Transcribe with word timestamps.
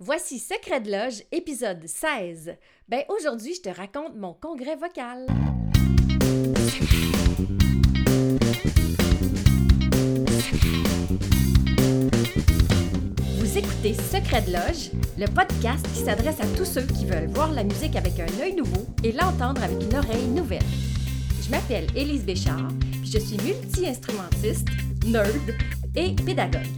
Voici 0.00 0.38
Secret 0.38 0.80
de 0.80 0.92
Loge, 0.92 1.24
épisode 1.32 1.84
16. 1.84 2.54
Ben 2.88 3.02
aujourd'hui, 3.08 3.54
je 3.54 3.62
te 3.62 3.68
raconte 3.68 4.14
mon 4.14 4.32
congrès 4.32 4.76
vocal. 4.76 5.26
Vous 13.38 13.58
écoutez 13.58 13.94
Secret 13.94 14.42
de 14.42 14.52
Loge, 14.52 14.92
le 15.18 15.26
podcast 15.26 15.84
qui 15.92 16.04
s'adresse 16.04 16.40
à 16.40 16.46
tous 16.56 16.64
ceux 16.64 16.86
qui 16.86 17.04
veulent 17.04 17.30
voir 17.34 17.52
la 17.52 17.64
musique 17.64 17.96
avec 17.96 18.20
un 18.20 18.40
œil 18.40 18.54
nouveau 18.54 18.86
et 19.02 19.10
l'entendre 19.10 19.64
avec 19.64 19.82
une 19.82 19.96
oreille 19.96 20.28
nouvelle. 20.28 20.62
Je 21.42 21.50
m'appelle 21.50 21.88
Élise 21.96 22.24
Béchard, 22.24 22.68
puis 23.02 23.10
je 23.10 23.18
suis 23.18 23.38
multi-instrumentiste, 23.38 24.68
nerd 25.08 25.56
et 25.96 26.14
pédagogue. 26.24 26.77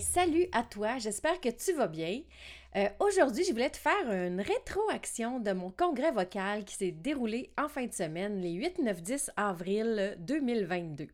Salut 0.00 0.46
à 0.52 0.62
toi, 0.62 0.96
j'espère 0.98 1.40
que 1.40 1.50
tu 1.50 1.72
vas 1.74 1.86
bien. 1.86 2.22
Euh, 2.74 2.88
Aujourd'hui, 3.00 3.44
je 3.44 3.52
voulais 3.52 3.68
te 3.68 3.76
faire 3.76 4.10
une 4.10 4.40
rétroaction 4.40 5.40
de 5.40 5.52
mon 5.52 5.70
congrès 5.70 6.10
vocal 6.10 6.64
qui 6.64 6.74
s'est 6.74 6.90
déroulé 6.90 7.50
en 7.58 7.68
fin 7.68 7.84
de 7.84 7.92
semaine, 7.92 8.40
les 8.40 8.52
8, 8.52 8.78
9, 8.78 9.02
10 9.02 9.30
avril 9.36 10.16
2022. 10.20 11.08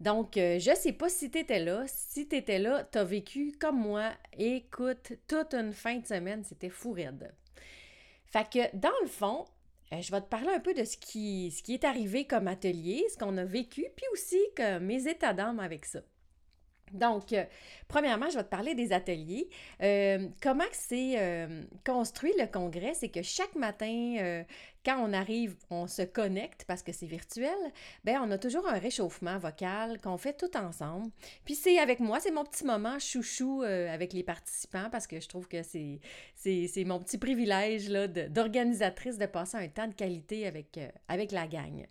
Donc, 0.00 0.36
euh, 0.36 0.58
je 0.58 0.74
sais 0.74 0.92
pas 0.92 1.08
si 1.08 1.30
tu 1.30 1.38
étais 1.38 1.60
là. 1.60 1.84
Si 1.86 2.28
tu 2.28 2.36
étais 2.36 2.58
là, 2.58 2.86
tu 2.92 2.98
as 2.98 3.04
vécu 3.04 3.52
comme 3.58 3.80
moi. 3.80 4.10
Écoute, 4.36 5.14
toute 5.26 5.54
une 5.54 5.72
fin 5.72 5.96
de 5.96 6.06
semaine, 6.06 6.44
c'était 6.44 6.70
fou 6.70 6.92
raide. 6.92 7.32
Fait 8.26 8.48
que, 8.48 8.76
dans 8.76 8.90
le 9.02 9.08
fond, 9.08 9.46
euh, 9.92 10.00
je 10.02 10.10
vais 10.12 10.20
te 10.20 10.28
parler 10.28 10.50
un 10.50 10.60
peu 10.60 10.74
de 10.74 10.84
ce 10.84 10.98
qui, 10.98 11.50
ce 11.50 11.62
qui 11.62 11.72
est 11.72 11.84
arrivé 11.84 12.26
comme 12.26 12.48
atelier, 12.48 13.02
ce 13.10 13.16
qu'on 13.16 13.38
a 13.38 13.44
vécu, 13.44 13.86
puis 13.96 14.06
aussi 14.12 14.40
que 14.54 14.78
mes 14.78 15.08
états 15.08 15.32
d'âme 15.32 15.60
avec 15.60 15.86
ça. 15.86 16.00
Donc, 16.92 17.32
euh, 17.32 17.44
premièrement, 17.88 18.28
je 18.30 18.36
vais 18.36 18.44
te 18.44 18.48
parler 18.48 18.74
des 18.74 18.92
ateliers. 18.92 19.48
Euh, 19.82 20.28
comment 20.42 20.64
c'est 20.72 21.14
euh, 21.18 21.62
construit 21.84 22.32
le 22.38 22.46
congrès? 22.46 22.94
C'est 22.94 23.08
que 23.08 23.22
chaque 23.22 23.54
matin, 23.54 24.44
quand 24.84 24.98
on 24.98 25.12
arrive, 25.12 25.56
on 25.70 25.86
se 25.86 26.02
connecte 26.02 26.64
parce 26.66 26.82
que 26.82 26.92
c'est 26.92 27.06
virtuel, 27.06 27.56
ben 28.04 28.20
on 28.22 28.30
a 28.30 28.38
toujours 28.38 28.66
un 28.66 28.78
réchauffement 28.78 29.38
vocal 29.38 30.00
qu'on 30.00 30.16
fait 30.16 30.36
tout 30.36 30.56
ensemble. 30.56 31.10
Puis 31.44 31.54
c'est 31.54 31.78
avec 31.78 32.00
moi, 32.00 32.20
c'est 32.20 32.30
mon 32.30 32.44
petit 32.44 32.64
moment 32.64 32.98
chouchou 32.98 33.62
avec 33.62 34.12
les 34.12 34.22
participants 34.22 34.88
parce 34.90 35.06
que 35.06 35.20
je 35.20 35.28
trouve 35.28 35.48
que 35.48 35.62
c'est, 35.62 36.84
mon 36.84 36.98
petit 36.98 37.18
privilège 37.18 37.88
d'organisatrice 37.88 39.18
de 39.18 39.26
passer 39.26 39.56
un 39.56 39.68
temps 39.68 39.88
de 39.88 39.94
qualité 39.94 40.46
avec, 40.46 40.78
avec 41.08 41.32
la 41.32 41.46
gang. 41.46 41.86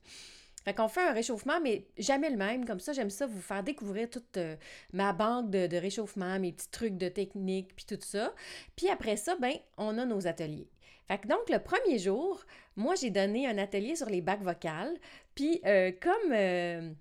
Fait 0.74 0.90
fait 0.90 1.08
un 1.08 1.14
réchauffement, 1.14 1.60
mais 1.62 1.86
jamais 1.98 2.30
le 2.30 2.38
même. 2.38 2.66
Comme 2.66 2.80
ça, 2.80 2.94
j'aime 2.94 3.10
ça 3.10 3.26
vous 3.26 3.42
faire 3.42 3.64
découvrir 3.64 4.10
toute 4.10 4.38
euh, 4.38 4.56
ma 4.94 5.14
banque 5.14 5.50
de, 5.50 5.78
réchauffement, 5.78 6.40
mes 6.40 6.52
petits 6.52 6.70
trucs 6.70 6.98
de 6.98 7.10
technique, 7.10 7.76
puis 7.76 7.86
tout 7.86 8.02
ça. 8.02 8.34
Puis 8.76 8.90
après 8.90 9.18
ça, 9.18 9.36
ben, 9.40 9.54
on 9.78 9.98
a 9.98 10.06
nos 10.06 10.28
ateliers. 10.28 10.70
Fait 11.08 11.26
donc, 11.28 11.50
le 11.50 11.60
premier 11.60 11.98
jour, 11.98 12.44
moi, 12.76 12.96
j'ai 12.96 13.10
donné 13.10 13.48
un 13.48 13.58
atelier 13.58 13.96
sur 13.96 14.10
les 14.10 14.22
bacs 14.22 14.44
vocales. 14.44 14.96
Puis 15.36 15.62
euh, 15.66 15.92
comme... 16.00 16.32
Euh, 16.32 16.92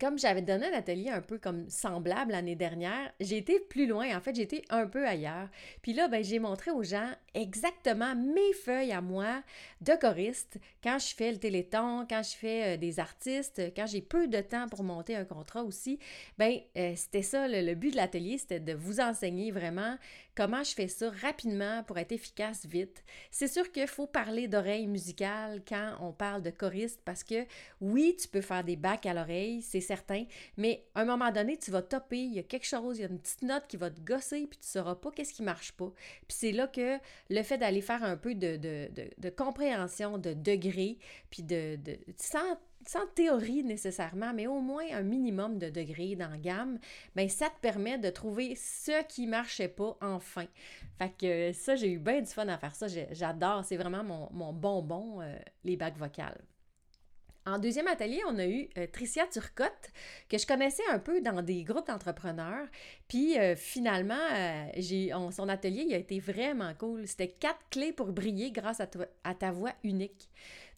comme 0.00 0.18
j'avais 0.18 0.40
donné 0.40 0.66
un 0.66 0.72
atelier 0.72 1.10
un 1.10 1.20
peu 1.20 1.38
comme 1.38 1.68
semblable 1.68 2.32
l'année 2.32 2.56
dernière, 2.56 3.12
j'ai 3.20 3.36
été 3.36 3.60
plus 3.60 3.86
loin. 3.86 4.16
En 4.16 4.20
fait, 4.20 4.38
été 4.38 4.64
un 4.70 4.86
peu 4.86 5.06
ailleurs. 5.06 5.48
Puis 5.82 5.92
là, 5.92 6.08
ben, 6.08 6.24
j'ai 6.24 6.38
montré 6.38 6.70
aux 6.70 6.82
gens 6.82 7.10
exactement 7.34 8.14
mes 8.14 8.52
feuilles 8.52 8.92
à 8.92 9.00
moi 9.00 9.42
de 9.80 9.92
choriste 9.94 10.58
quand 10.82 10.98
je 10.98 11.14
fais 11.14 11.32
le 11.32 11.38
téléthon, 11.38 12.06
quand 12.08 12.22
je 12.22 12.36
fais 12.36 12.74
euh, 12.74 12.76
des 12.76 12.98
artistes, 13.00 13.62
quand 13.76 13.86
j'ai 13.86 14.02
peu 14.02 14.28
de 14.28 14.40
temps 14.40 14.68
pour 14.68 14.82
monter 14.82 15.16
un 15.16 15.24
contrat 15.24 15.62
aussi. 15.62 15.98
Ben, 16.38 16.58
euh, 16.76 16.92
c'était 16.96 17.22
ça, 17.22 17.46
le 17.48 17.74
but 17.74 17.92
de 17.92 17.96
l'atelier, 17.96 18.38
c'était 18.38 18.60
de 18.60 18.72
vous 18.72 19.00
enseigner 19.00 19.50
vraiment 19.50 19.96
comment 20.40 20.62
je 20.62 20.72
fais 20.72 20.88
ça 20.88 21.10
rapidement 21.22 21.82
pour 21.84 21.98
être 21.98 22.12
efficace 22.12 22.64
vite. 22.64 23.04
C'est 23.30 23.48
sûr 23.48 23.70
qu'il 23.72 23.86
faut 23.86 24.06
parler 24.06 24.48
d'oreille 24.48 24.86
musicale 24.86 25.62
quand 25.68 25.96
on 26.00 26.12
parle 26.12 26.42
de 26.42 26.50
choriste 26.50 27.00
parce 27.04 27.24
que 27.24 27.44
oui, 27.80 28.16
tu 28.18 28.28
peux 28.28 28.40
faire 28.40 28.64
des 28.64 28.76
bacs 28.76 29.06
à 29.06 29.14
l'oreille, 29.14 29.60
c'est 29.60 29.80
certain, 29.80 30.24
mais 30.56 30.86
à 30.94 31.02
un 31.02 31.04
moment 31.04 31.30
donné, 31.30 31.56
tu 31.56 31.70
vas 31.70 31.82
topper, 31.82 32.20
il 32.20 32.32
y 32.32 32.38
a 32.38 32.42
quelque 32.42 32.66
chose, 32.66 32.98
il 32.98 33.02
y 33.02 33.04
a 33.04 33.08
une 33.08 33.18
petite 33.18 33.42
note 33.42 33.66
qui 33.68 33.76
va 33.76 33.90
te 33.90 34.00
gosser, 34.00 34.46
puis 34.46 34.58
tu 34.58 34.68
sauras 34.68 34.94
pas 34.94 35.10
qu'est-ce 35.10 35.34
qui 35.34 35.42
marche 35.42 35.72
pas. 35.72 35.92
Puis 36.26 36.36
c'est 36.38 36.52
là 36.52 36.66
que 36.66 36.98
le 37.30 37.42
fait 37.42 37.58
d'aller 37.58 37.80
faire 37.80 38.02
un 38.02 38.16
peu 38.16 38.34
de, 38.34 38.56
de, 38.56 39.30
compréhension, 39.30 40.18
de 40.18 40.34
degré, 40.34 40.98
puis 41.30 41.42
de, 41.42 41.76
de 41.76 41.98
sans 42.16 42.58
sans 42.86 43.06
théorie 43.14 43.62
nécessairement, 43.62 44.32
mais 44.32 44.46
au 44.46 44.60
moins 44.60 44.84
un 44.92 45.02
minimum 45.02 45.58
de 45.58 45.68
degrés 45.68 46.16
dans 46.16 46.30
la 46.30 46.38
gamme, 46.38 46.78
ben 47.14 47.28
ça 47.28 47.50
te 47.50 47.60
permet 47.60 47.98
de 47.98 48.08
trouver 48.08 48.54
ce 48.56 49.04
qui 49.06 49.26
marchait 49.26 49.68
pas 49.68 49.96
enfin. 50.00 50.46
Fait 50.98 51.12
que 51.16 51.52
ça, 51.52 51.76
j'ai 51.76 51.90
eu 51.92 51.98
bien 51.98 52.20
du 52.20 52.30
fun 52.30 52.48
à 52.48 52.58
faire 52.58 52.74
ça. 52.74 52.86
J'adore, 53.10 53.64
c'est 53.64 53.76
vraiment 53.76 54.30
mon, 54.32 54.52
bonbon, 54.52 55.20
euh, 55.20 55.36
les 55.64 55.76
bacs 55.76 55.98
vocales. 55.98 56.40
En 57.46 57.58
deuxième 57.58 57.86
atelier, 57.86 58.20
on 58.28 58.38
a 58.38 58.46
eu 58.46 58.68
euh, 58.76 58.86
Tricia 58.92 59.26
Turcotte, 59.26 59.90
que 60.28 60.36
je 60.36 60.46
connaissais 60.46 60.82
un 60.90 60.98
peu 60.98 61.20
dans 61.20 61.42
des 61.42 61.64
groupes 61.64 61.86
d'entrepreneurs. 61.86 62.66
Puis 63.08 63.38
euh, 63.38 63.56
finalement, 63.56 64.14
j'ai, 64.76 65.10
son 65.30 65.48
atelier 65.48 65.84
il 65.86 65.94
a 65.94 65.98
été 65.98 66.20
vraiment 66.20 66.72
cool. 66.78 67.06
C'était 67.06 67.28
quatre 67.28 67.60
clés 67.70 67.92
pour 67.92 68.12
briller 68.12 68.50
grâce 68.50 68.80
à 68.80 69.34
ta 69.34 69.50
voix 69.52 69.72
unique. 69.84 70.28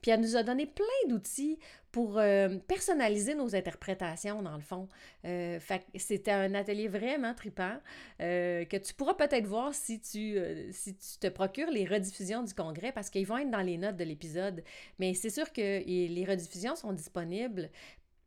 Puis 0.03 0.11
elle 0.11 0.21
nous 0.21 0.37
a 0.37 0.43
donné 0.43 0.67
plein 0.67 1.09
d'outils 1.09 1.59
pour 1.93 2.19
euh, 2.19 2.59
personnaliser 2.67 3.35
nos 3.35 3.55
interprétations, 3.55 4.43
dans 4.43 4.57
le 4.57 4.63
fond. 4.63 4.89
Euh, 5.25 5.61
c'était 5.95 6.33
un 6.33 6.55
atelier 6.55 6.89
vraiment 6.89 7.35
tripant 7.35 7.77
euh, 8.21 8.65
que 8.65 8.79
tu 8.79 8.95
pourras 8.95 9.15
peut-être 9.15 9.47
voir 9.47 9.73
si 9.75 10.01
tu, 10.01 10.39
si 10.73 10.97
tu 10.97 11.19
te 11.21 11.29
procures 11.29 11.71
les 11.71 11.85
rediffusions 11.85 12.43
du 12.43 12.55
congrès 12.55 12.93
parce 12.93 13.11
qu'ils 13.11 13.27
vont 13.27 13.39
être 13.39 13.51
dans 13.51 13.61
les 13.61 13.77
notes 13.77 13.97
de 13.97 14.05
l'épisode. 14.05 14.65
Mais 14.99 15.15
c'est 15.15 15.31
sûr 15.31 15.53
que 15.53 15.85
les 15.87 16.25
rediffusions 16.29 16.75
sont 16.75 16.93
disponibles 16.93 17.71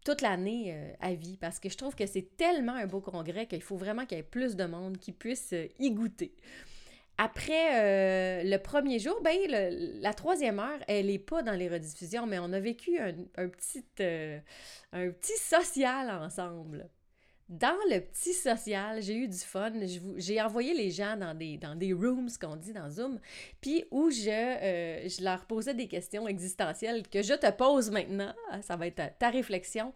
toute 0.06 0.22
l'année 0.22 0.94
à 1.02 1.16
vie 1.16 1.36
parce 1.38 1.60
que 1.60 1.68
je 1.68 1.76
trouve 1.76 1.96
que 1.96 2.06
c'est 2.06 2.38
tellement 2.38 2.76
un 2.76 2.86
beau 2.86 3.02
congrès 3.02 3.48
qu'il 3.48 3.64
faut 3.64 3.76
vraiment 3.76 4.06
qu'il 4.06 4.18
y 4.18 4.22
ait 4.22 4.24
plus 4.24 4.56
de 4.56 4.66
monde 4.66 5.00
qui 5.00 5.12
puisse 5.12 5.56
y 5.80 5.92
goûter. 5.92 6.36
Après 7.18 7.76
euh, 7.76 8.44
le 8.44 8.58
premier 8.58 9.00
jour, 9.00 9.20
ben, 9.22 9.38
la 9.50 10.14
troisième 10.14 10.60
heure, 10.60 10.80
elle 10.88 11.08
n'est 11.08 11.20
pas 11.20 11.42
dans 11.44 11.54
les 11.54 11.70
rediffusions, 11.70 12.26
mais 12.26 12.40
on 12.40 12.52
a 12.52 12.60
vécu 12.60 13.00
un, 13.00 13.48
petit, 13.48 13.86
euh, 14.02 14.40
un 14.92 15.10
petit 15.12 15.38
social 15.38 16.10
ensemble. 16.10 16.90
Dans 17.48 17.78
le 17.92 18.00
petit 18.00 18.34
social, 18.34 19.04
j'ai 19.04 19.16
eu 19.16 19.28
du 19.28 19.38
fun. 19.38 19.72
J'ai 20.18 20.42
envoyé 20.42 20.74
les 20.74 20.90
gens 20.90 21.16
dans 21.16 21.36
des, 21.36 21.58
dans 21.58 21.76
des 21.76 21.94
rooms, 21.94 22.28
qu'on 22.42 22.56
dit 22.56 22.74
dans 22.74 22.90
Zoom, 22.90 23.20
puis 23.62 23.86
où 23.92 24.10
je, 24.10 24.30
euh, 24.32 25.08
je 25.08 25.24
leur 25.24 25.46
posais 25.46 25.76
des 25.76 25.88
questions 25.88 26.28
existentielles 26.28 27.08
que 27.08 27.22
je 27.22 27.36
te 27.36 27.52
pose 27.52 27.92
maintenant. 27.92 28.34
Ça 28.62 28.76
va 28.76 28.88
être 28.88 29.16
ta, 29.20 29.30
réflexion. 29.30 29.94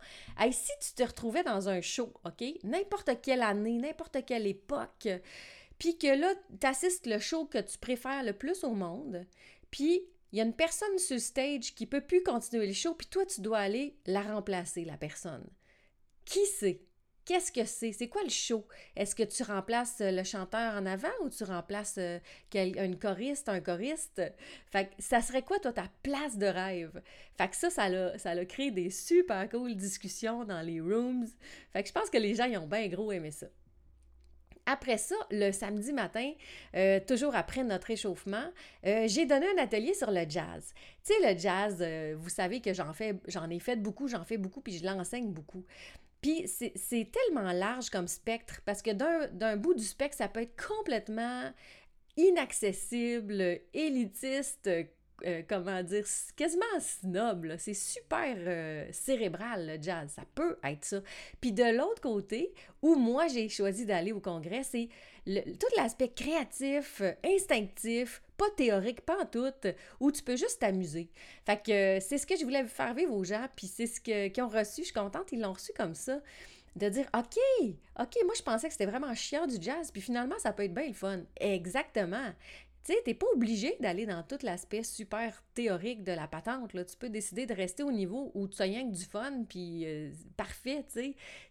Si 0.51 0.72
tu 0.80 0.94
te 0.94 1.03
retrouvais 1.03 1.44
dans 1.44 1.69
un 1.69 1.81
show, 1.81 2.13
OK? 2.24 2.46
N'importe 2.63 3.19
quelle 3.24 3.41
année, 3.41 3.80
n'importe 3.80 4.24
quelle 4.27 4.45
époque, 4.45 5.07
puis 5.80 5.98
que 5.98 6.08
là, 6.08 6.34
tu 6.60 6.68
assistes 6.68 7.08
le 7.08 7.20
show 7.20 7.46
que 7.46 7.58
tu 7.58 7.78
préfères 7.78 8.24
le 8.24 8.34
plus 8.34 8.64
au 8.64 8.74
monde, 8.74 9.26
puis 9.72 10.04
il 10.31 10.38
y 10.38 10.42
a 10.42 10.46
une 10.46 10.54
personne 10.54 11.00
sur 11.00 11.20
stage 11.20 11.74
qui 11.74 11.88
peut 11.88 12.02
plus 12.06 12.22
continuer 12.22 12.68
le 12.68 12.74
show, 12.74 12.94
puis 12.94 13.08
toi, 13.08 13.26
tu 13.26 13.42
dois 13.42 13.60
aller 13.60 13.98
la 14.06 14.22
remplacer, 14.22 14.86
la 14.86 14.98
personne. 14.98 15.50
Qui 16.26 16.46
c'est? 16.46 16.81
Qu'est-ce 17.26 17.52
que 17.52 17.64
c'est? 17.64 17.92
C'est 17.92 18.10
quoi 18.10 18.24
le 18.24 18.30
show? 18.30 18.68
Est-ce 18.96 19.14
que 19.14 19.22
tu 19.22 19.44
remplaces 19.44 20.02
euh, 20.02 20.10
le 20.10 20.24
chanteur 20.24 20.74
en 20.74 20.86
avant 20.88 21.12
ou 21.22 21.30
tu 21.30 21.44
remplaces 21.44 22.00
euh, 22.00 22.20
une 22.56 22.98
choriste, 22.98 23.50
un 23.50 23.60
choriste? 23.60 24.22
Fait 24.72 24.86
que 24.86 24.94
ça 24.98 25.22
serait 25.22 25.44
quoi, 25.44 25.60
toi, 25.60 25.72
ta 25.72 25.92
place 26.02 26.40
de 26.40 26.48
rêve? 26.48 27.04
Fait 27.38 27.48
que 27.48 27.56
ça, 27.56 27.70
ça 27.70 27.84
a, 27.84 28.18
ça 28.18 28.32
a 28.32 28.46
créé 28.46 28.72
des 28.72 28.90
super 28.90 29.48
cool 29.50 29.75
discussions 29.75 30.44
dans 30.44 30.62
les 30.62 30.82
rooms. 30.82 31.28
Fait 31.72 31.84
que 31.84 31.90
je 31.90 31.94
pense 31.94 32.10
que 32.10 32.18
les 32.18 32.34
gens, 32.34 32.46
ils 32.46 32.58
ont 32.58 32.68
bien 32.68 32.88
gros 32.88 33.12
aimé 33.12 33.30
ça. 33.30 33.46
Après 34.71 35.00
ça, 35.00 35.16
le 35.31 35.51
samedi 35.51 35.92
matin, 35.94 36.31
euh, 36.75 37.00
toujours 37.00 37.36
après 37.36 37.63
notre 37.63 37.89
échauffement, 37.89 38.45
euh, 38.86 39.06
j'ai 39.07 39.25
donné 39.25 39.48
un 39.57 39.63
atelier 39.63 39.95
sur 39.95 40.12
le 40.12 40.30
jazz. 40.30 40.75
Tu 41.04 41.12
sais, 41.12 41.33
le 41.33 41.39
jazz, 41.39 41.77
euh, 41.81 42.16
vous 42.16 42.30
savez 42.30 42.62
que 42.62 42.71
j'en 42.71 42.94
fais, 42.94 43.16
j'en 43.27 43.50
ai 43.50 43.57
fait 43.57 43.77
beaucoup, 43.77 44.07
j'en 44.07 44.24
fais 44.25 44.38
beaucoup, 44.38 44.62
puis 44.62 44.77
je 44.77 44.86
l'enseigne 44.86 45.31
beaucoup. 45.31 45.66
Puis 46.21 46.48
c'est 46.48 47.12
tellement 47.12 47.51
large 47.51 47.89
comme 47.89 48.07
spectre 48.07 48.62
parce 48.63 48.83
que 48.83 48.92
d'un 48.92 49.57
bout 49.57 49.74
du 49.74 49.86
spectre, 49.86 50.18
ça 50.18 50.27
peut 50.27 50.42
être 50.42 50.62
complètement 50.68 51.51
inaccessible, 52.15 53.62
élitiste, 53.74 54.69
euh, 55.25 55.42
comment 55.48 55.81
dire, 55.83 56.06
quasiment 56.36 56.66
snob. 56.80 57.56
C'est 57.57 57.74
super 57.74 58.36
euh, 58.38 58.88
cérébral, 58.92 59.68
le 59.68 59.81
jazz. 59.81 60.12
Ça 60.16 60.24
peut 60.36 60.57
être 60.63 60.86
ça. 60.86 61.01
Puis 61.42 61.51
de 61.51 61.77
l'autre 61.77 62.01
côté, 62.01 62.54
où 62.81 62.95
moi 62.95 63.27
j'ai 63.27 63.50
choisi 63.50 63.86
d'aller 63.86 64.12
au 64.12 64.19
congrès, 64.19 64.63
c'est 64.63 64.89
tout 65.25 65.68
l'aspect 65.77 66.10
créatif, 66.10 67.01
instinctif, 67.24 68.21
pas 68.38 68.50
théorique, 68.56 69.01
pas 69.01 69.21
en 69.21 69.25
tout, 69.25 69.51
où 70.00 70.12
tu 70.12 70.24
peux 70.24 70.38
juste 70.38 70.60
t'amuser. 70.60 71.10
Fait 71.45 71.62
que 71.62 71.72
euh, 71.72 72.00
c'est 72.00 72.18
ce 72.18 72.25
que 72.25 72.36
je 72.38 72.44
voulais 72.44 72.65
faire 72.65 72.94
vivre 72.94 73.13
aux 73.13 73.24
gens, 73.24 73.45
puis 73.56 73.68
c'est 73.68 73.88
ce 73.88 74.00
qu'ils 74.00 74.42
ont 74.42 74.48
reçu. 74.48 74.81
Je 74.81 74.86
suis 74.86 74.94
contente, 74.94 75.31
ils 75.31 75.42
l'ont 75.42 75.54
reçu 75.54 75.72
comme 75.75 75.94
ça 75.94 76.19
de 76.75 76.88
dire 76.88 77.07
OK, 77.18 77.38
OK, 78.00 78.18
moi 78.25 78.33
je 78.38 78.44
pensais 78.44 78.68
que 78.68 78.74
c'était 78.74 78.86
vraiment 78.86 79.13
chiant 79.13 79.45
du 79.48 79.57
jazz, 79.60 79.92
puis 79.92 80.01
finalement 80.01 80.38
ça 80.39 80.54
peut 80.54 80.63
être 80.63 80.74
bien 80.74 80.88
le 80.88 80.94
fun. 80.94 81.19
Exactement. 81.39 82.33
Tu 82.89 82.95
sais, 82.95 83.01
t'es 83.03 83.13
pas 83.13 83.27
obligé 83.36 83.77
d'aller 83.80 84.07
dans 84.07 84.24
tout 84.24 84.39
l'aspect 84.41 84.81
super 84.81 85.44
théorique 85.53 86.03
de 86.03 86.12
la 86.12 86.27
patente. 86.27 86.71
Tu 86.71 86.97
peux 86.97 87.09
décider 87.09 87.45
de 87.45 87.53
rester 87.53 87.83
au 87.83 87.91
niveau 87.91 88.31
où 88.33 88.47
tu 88.47 88.59
as 88.63 88.65
rien 88.65 88.89
que 88.89 88.95
du 88.95 89.03
fun, 89.03 89.44
puis 89.47 89.86
euh, 89.86 90.09
parfait. 90.36 90.83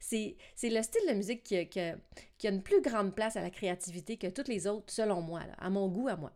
C'est 0.01 0.35
le 0.65 0.83
style 0.83 1.09
de 1.09 1.15
musique 1.15 1.45
qui, 1.45 1.79
a 1.79 1.95
une 2.43 2.61
plus 2.61 2.81
grande 2.81 3.15
place 3.15 3.37
à 3.37 3.41
la 3.41 3.51
créativité 3.51 4.17
que 4.17 4.27
toutes 4.27 4.49
les 4.49 4.67
autres, 4.67 4.93
selon 4.93 5.23
moi, 5.23 5.43
à 5.59 5.71
mon 5.71 5.87
goût, 5.87 6.09
à 6.09 6.17
moi. 6.17 6.33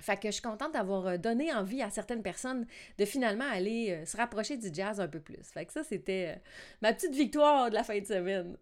Fait 0.00 0.16
que 0.16 0.28
je 0.28 0.32
suis 0.32 0.42
contente 0.42 0.72
d'avoir 0.72 1.06
euh, 1.06 1.16
donné 1.18 1.52
envie 1.52 1.82
à 1.82 1.90
certaines 1.90 2.22
personnes 2.22 2.66
de 2.98 3.04
finalement 3.04 3.48
aller 3.48 3.90
euh, 3.90 4.06
se 4.06 4.16
rapprocher 4.16 4.56
du 4.56 4.70
jazz 4.72 5.00
un 5.00 5.06
peu 5.06 5.20
plus. 5.20 5.42
Fait 5.52 5.66
que 5.66 5.72
ça, 5.72 5.84
c'était 5.84 6.40
ma 6.80 6.94
petite 6.94 7.14
victoire 7.14 7.68
de 7.68 7.74
la 7.74 7.84
fin 7.84 8.00
de 8.00 8.06
semaine. 8.06 8.56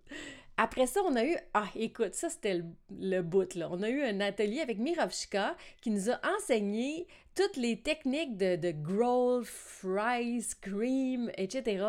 Après 0.63 0.87
ça, 0.87 1.01
on 1.05 1.17
a 1.17 1.25
eu. 1.25 1.37
Ah, 1.55 1.67
écoute, 1.75 2.15
ça 2.15 2.31
c'était 2.31 2.55
le, 2.55 2.65
le, 2.97 3.21
bout, 3.21 3.57
là. 3.57 3.69
On 3.73 3.83
a 3.83 3.89
eu 3.89 4.01
un 4.01 4.21
atelier 4.21 4.61
avec 4.61 4.79
Mirovchika 4.79 5.57
qui 5.81 5.91
nous 5.91 6.09
a 6.09 6.21
enseigné 6.37 7.09
toutes 7.35 7.57
les 7.57 7.81
techniques 7.81 8.37
de, 8.37 8.57
de 8.57 8.71
growl, 8.73 9.45
fry, 9.45 10.43
scream, 10.43 11.31
etc., 11.37 11.85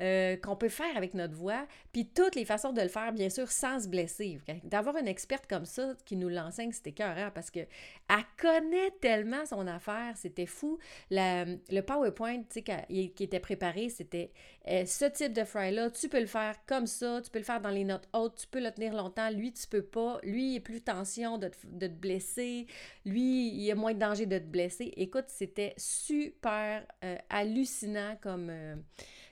euh, 0.00 0.36
qu'on 0.36 0.56
peut 0.56 0.68
faire 0.68 0.96
avec 0.96 1.14
notre 1.14 1.34
voix, 1.34 1.66
puis 1.92 2.06
toutes 2.06 2.34
les 2.34 2.44
façons 2.44 2.72
de 2.72 2.80
le 2.80 2.88
faire, 2.88 3.12
bien 3.12 3.28
sûr, 3.28 3.50
sans 3.50 3.80
se 3.80 3.88
blesser. 3.88 4.38
D'avoir 4.64 4.96
une 4.96 5.08
experte 5.08 5.46
comme 5.46 5.64
ça 5.64 5.94
qui 6.04 6.16
nous 6.16 6.28
l'enseigne, 6.28 6.72
c'était 6.72 6.92
cœur, 6.92 7.32
parce 7.32 7.50
que 7.50 7.60
elle 7.60 8.24
connaît 8.40 8.90
tellement 9.00 9.44
son 9.46 9.66
affaire, 9.66 10.14
c'était 10.16 10.46
fou. 10.46 10.78
le 11.10 11.80
PowerPoint 11.80 12.42
qui 12.54 13.22
était 13.24 13.40
préparé, 13.40 13.88
c'était 13.88 14.30
euh, 14.68 14.84
ce 14.86 15.06
type 15.06 15.32
de 15.32 15.44
fry-là, 15.44 15.90
tu 15.90 16.08
peux 16.08 16.20
le 16.20 16.26
faire 16.26 16.54
comme 16.66 16.86
ça, 16.86 17.20
tu 17.22 17.30
peux 17.30 17.38
le 17.38 17.44
faire 17.44 17.60
dans 17.60 17.70
les 17.70 17.84
notes 17.84 18.08
hautes, 18.12 18.36
tu 18.36 18.46
peux 18.46 18.60
le 18.60 18.70
tenir 18.70 18.94
longtemps, 18.94 19.30
lui, 19.30 19.52
tu 19.52 19.66
peux 19.66 19.82
pas. 19.82 20.18
Lui, 20.22 20.54
il 20.54 20.56
a 20.58 20.60
plus 20.60 20.80
tension 20.80 21.38
de 21.38 21.50
de 21.64 21.86
te 21.86 21.92
blesser, 21.92 22.66
lui, 23.04 23.48
il 23.48 23.70
a 23.70 23.74
moins 23.74 23.94
de 23.94 23.98
danger 23.98 24.26
de 24.26 24.38
te 24.38 24.44
blesser. 24.44 24.77
Écoute, 24.80 25.26
c'était 25.28 25.74
super 25.76 26.84
euh, 27.04 27.16
hallucinant 27.30 28.16
comme, 28.20 28.48
euh, 28.50 28.76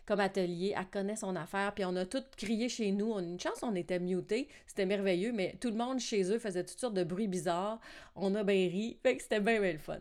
comme 0.07 0.21
atelier. 0.21 0.75
Elle 0.77 0.87
connaît 0.87 1.17
son 1.17 1.37
affaire, 1.37 1.75
puis 1.75 1.85
on 1.85 1.97
a 1.97 2.07
tout 2.07 2.23
crié 2.37 2.69
chez 2.69 2.93
nous. 2.93 3.13
On 3.13 3.21
une 3.21 3.41
chance, 3.41 3.63
on 3.63 3.75
était 3.75 3.99
mutés. 3.99 4.49
C'était 4.67 4.87
merveilleux, 4.87 5.33
mais 5.33 5.57
tout 5.61 5.71
le 5.71 5.77
monde 5.77 6.01
chez 6.01 6.31
eux 6.31 6.39
faisait 6.39 6.65
toutes 6.65 6.81
sortes 6.81 6.95
de 6.95 7.05
bruits 7.05 7.29
bizarres. 7.29 7.81
On 8.15 8.35
a 8.35 8.45
bien 8.45 8.69
ri. 8.69 8.99
Fait 9.03 9.17
que 9.17 9.23
c'était 9.23 9.41
bien, 9.41 9.61
bien 9.61 9.73
le 9.73 9.79
fun. 9.79 10.01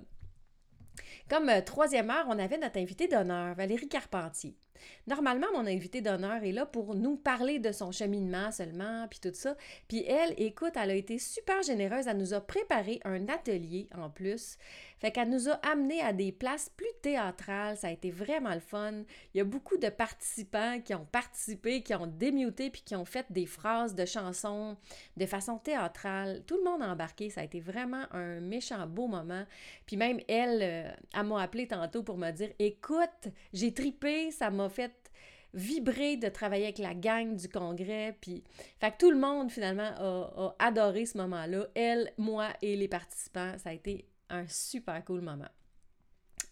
Comme 1.29 1.49
euh, 1.49 1.61
troisième 1.61 2.09
heure, 2.09 2.25
on 2.27 2.39
avait 2.39 2.57
notre 2.57 2.77
invité 2.77 3.07
d'honneur, 3.07 3.55
Valérie 3.55 3.87
Carpentier. 3.87 4.55
Normalement, 5.07 5.47
mon 5.53 5.65
invité 5.67 6.01
d'honneur 6.01 6.43
est 6.43 6.51
là 6.51 6.65
pour 6.65 6.95
nous 6.95 7.15
parler 7.15 7.59
de 7.59 7.71
son 7.71 7.91
cheminement 7.91 8.51
seulement, 8.51 9.07
puis 9.09 9.19
tout 9.19 9.33
ça. 9.33 9.55
Puis 9.87 10.03
elle, 10.05 10.33
écoute, 10.37 10.73
elle 10.75 10.91
a 10.91 10.95
été 10.95 11.17
super 11.19 11.61
généreuse. 11.63 12.07
Elle 12.07 12.17
nous 12.17 12.33
a 12.33 12.41
préparé 12.41 12.99
un 13.05 13.27
atelier 13.27 13.87
en 13.95 14.09
plus. 14.09 14.57
Fait 15.05 15.11
qu'elle 15.11 15.29
nous 15.29 15.49
a 15.49 15.59
amené 15.61 16.01
à 16.01 16.13
des 16.13 16.31
places 16.31 16.71
plus 16.75 16.89
théâtrales. 17.03 17.77
Ça 17.77 17.89
a 17.89 17.91
été 17.91 18.09
vraiment 18.09 18.55
le 18.55 18.59
fun. 18.59 19.03
Il 19.35 19.37
y 19.37 19.39
a 19.39 19.43
beaucoup 19.43 19.77
de 19.77 19.89
participants 19.89 20.81
qui 20.83 20.95
ont 20.95 21.05
participé, 21.05 21.83
qui 21.83 21.93
ont 21.93 22.07
démuté, 22.07 22.71
puis 22.71 22.81
qui 22.83 22.95
ont 22.95 23.05
fait 23.05 23.27
des 23.29 23.45
phrases 23.45 23.93
de 23.93 24.03
chansons 24.03 24.75
de 25.15 25.25
façon 25.27 25.59
théâtrale. 25.59 26.41
Tout 26.47 26.57
le 26.57 26.63
monde 26.63 26.81
a 26.81 26.87
embarqué. 26.87 27.29
Ça 27.29 27.41
a 27.41 27.43
été 27.43 27.59
vraiment 27.59 28.01
un 28.13 28.39
méchant 28.39 28.87
beau 28.87 29.05
moment. 29.05 29.45
Puis 29.85 29.95
même 29.95 30.19
elle, 30.27 30.63
euh, 30.63 30.91
elle 31.13 31.27
m'a 31.27 31.39
appelé 31.39 31.67
tantôt 31.67 32.01
pour 32.01 32.17
me 32.17 32.31
dire 32.31 32.49
Écoute, 32.57 33.27
j'ai 33.53 33.75
tripé, 33.75 34.31
ça 34.31 34.49
m'a 34.49 34.69
fait 34.69 35.11
vibrer 35.53 36.17
de 36.17 36.29
travailler 36.29 36.63
avec 36.63 36.79
la 36.79 36.95
gang 36.95 37.35
du 37.35 37.47
congrès. 37.47 38.17
Puis, 38.21 38.43
fait 38.79 38.89
que 38.89 38.97
tout 38.97 39.11
le 39.11 39.19
monde, 39.19 39.51
finalement, 39.51 39.91
a, 39.99 40.55
adoré 40.57 41.05
ce 41.05 41.19
moment-là. 41.19 41.67
Elle, 41.75 42.11
moi 42.17 42.47
et 42.63 42.75
les 42.75 42.87
participants. 42.87 43.53
Ça 43.59 43.69
a 43.69 43.73
été 43.73 44.07
un 44.29 44.47
super 44.47 45.03
cool 45.05 45.21
moment. 45.21 45.49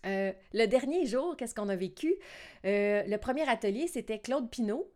Euh, 0.06 0.34
le 0.54 0.66
dernier 0.66 1.06
jour, 1.06 1.38
qu'est-ce 1.38 1.56
qu'on 1.56 1.70
a 1.70 1.76
vécu? 1.76 2.16
Euh, 2.66 3.04
le 3.04 3.18
premier 3.18 3.48
atelier, 3.48 3.88
c'était 3.88 4.20
Claude 4.20 4.50
Pinault. 4.50 4.92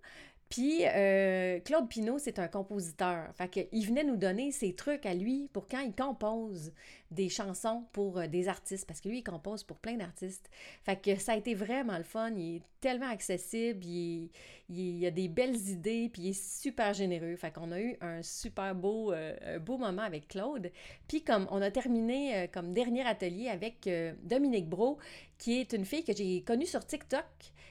Puis 0.49 0.83
euh, 0.85 1.59
Claude 1.59 1.89
Pinault, 1.89 2.19
c'est 2.19 2.39
un 2.39 2.47
compositeur. 2.47 3.29
Fait 3.35 3.49
qu'il 3.49 3.85
venait 3.85 4.03
nous 4.03 4.15
donner 4.15 4.51
ses 4.51 4.73
trucs 4.73 5.05
à 5.05 5.13
lui 5.13 5.49
pour 5.51 5.67
quand 5.67 5.81
il 5.81 5.93
compose 5.93 6.71
des 7.11 7.29
chansons 7.29 7.85
pour 7.91 8.17
euh, 8.17 8.27
des 8.27 8.47
artistes, 8.47 8.85
parce 8.85 9.01
que 9.01 9.09
lui, 9.09 9.19
il 9.19 9.23
compose 9.23 9.63
pour 9.63 9.77
plein 9.77 9.95
d'artistes. 9.95 10.49
Fait 10.83 11.01
que 11.01 11.15
ça 11.17 11.33
a 11.33 11.35
été 11.35 11.53
vraiment 11.53 11.97
le 11.97 12.03
fun. 12.03 12.31
Il 12.31 12.57
est 12.57 12.61
tellement 12.79 13.09
accessible, 13.09 13.85
il, 13.85 14.29
il, 14.69 15.05
a 15.05 15.11
des 15.11 15.27
belles 15.27 15.57
idées, 15.69 16.09
puis 16.11 16.23
il 16.23 16.29
est 16.29 16.61
super 16.61 16.93
généreux. 16.93 17.35
Fait 17.35 17.51
qu'on 17.51 17.71
a 17.71 17.81
eu 17.81 17.97
un 18.01 18.21
super 18.21 18.73
beau, 18.73 19.11
euh, 19.11 19.59
beau 19.59 19.77
moment 19.77 20.03
avec 20.03 20.29
Claude. 20.29 20.71
Puis 21.07 21.23
comme 21.23 21.47
on 21.51 21.61
a 21.61 21.71
terminé 21.71 22.49
comme 22.53 22.73
dernier 22.73 23.05
atelier 23.05 23.49
avec 23.49 23.89
Dominique 24.23 24.69
Bro, 24.69 24.97
qui 25.37 25.59
est 25.59 25.73
une 25.73 25.85
fille 25.85 26.03
que 26.03 26.15
j'ai 26.15 26.41
connue 26.41 26.65
sur 26.65 26.85
TikTok 26.85 27.25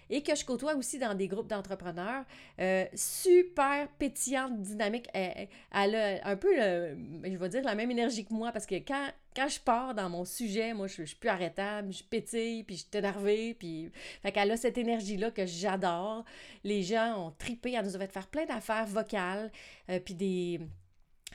et 0.09 0.23
que 0.23 0.35
je 0.35 0.45
côtoie 0.45 0.75
aussi 0.77 0.99
dans 0.99 1.15
des 1.15 1.29
groupes 1.29 1.49
d'entrepreneurs. 1.49 2.25
Euh, 2.61 2.85
super 2.95 3.89
pétillante, 3.99 4.61
dynamique. 4.61 5.09
Elle, 5.13 5.49
a 5.73 6.27
un 6.27 6.37
peu, 6.37 6.55
le, 6.57 6.97
je 7.25 7.37
vais 7.37 7.49
dire, 7.49 7.65
la 7.65 7.75
même 7.75 7.91
énergie 7.91 8.25
que 8.25 8.33
moi 8.33 8.53
parce 8.53 8.67
que 8.67 8.77
quand, 8.77 9.09
quand 9.35 9.49
je 9.49 9.61
pars 9.61 9.95
dans 9.95 10.09
mon 10.09 10.25
sujet, 10.25 10.75
moi, 10.75 10.87
je, 10.87 11.03
suis 11.03 11.17
plus 11.17 11.29
arrêtable, 11.29 11.93
je 11.93 12.05
pétille, 12.05 12.63
puis 12.65 12.77
je 12.77 12.83
suis 12.83 12.91
énervée, 12.95 13.55
puis... 13.55 13.91
Fait 14.23 14.33
qu'elle 14.33 14.51
a 14.51 14.57
cette 14.57 14.79
énergie-là 14.79 15.31
que 15.31 15.45
j'adore. 15.45 16.25
Les 16.65 16.83
gens 16.83 17.27
ont 17.27 17.31
tripé, 17.33 17.73
elle 17.73 17.85
nous 17.85 17.97
a 17.97 17.99
fait 17.99 18.13
faire 18.13 18.29
plein 18.29 18.47
d'affaires 18.47 18.87
vocales, 18.87 19.51
euh, 19.91 19.99
puis 19.99 20.15
des 20.15 20.61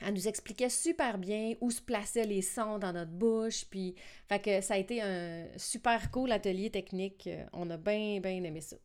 elle 0.04 0.14
nous 0.14 0.28
expliquait 0.28 0.68
super 0.68 1.18
bien 1.18 1.54
où 1.60 1.70
se 1.70 1.80
plaçaient 1.80 2.26
les 2.26 2.42
sons 2.42 2.78
dans 2.78 2.92
notre 2.92 3.12
bouche. 3.12 3.64
Puis, 3.70 3.94
fait 4.28 4.40
que 4.40 4.60
ça 4.60 4.74
a 4.74 4.78
été 4.78 5.00
un 5.00 5.46
super 5.56 6.10
cool 6.10 6.32
atelier 6.32 6.70
technique. 6.70 7.28
On 7.52 7.68
a 7.70 7.76
bien, 7.76 8.20
bien 8.20 8.42
aimé 8.42 8.60
ça. 8.60 8.76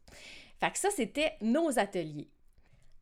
Fait 0.60 0.72
que 0.72 0.80
ça, 0.80 0.90
c'était 0.90 1.34
nos 1.42 1.78
ateliers. 1.78 2.30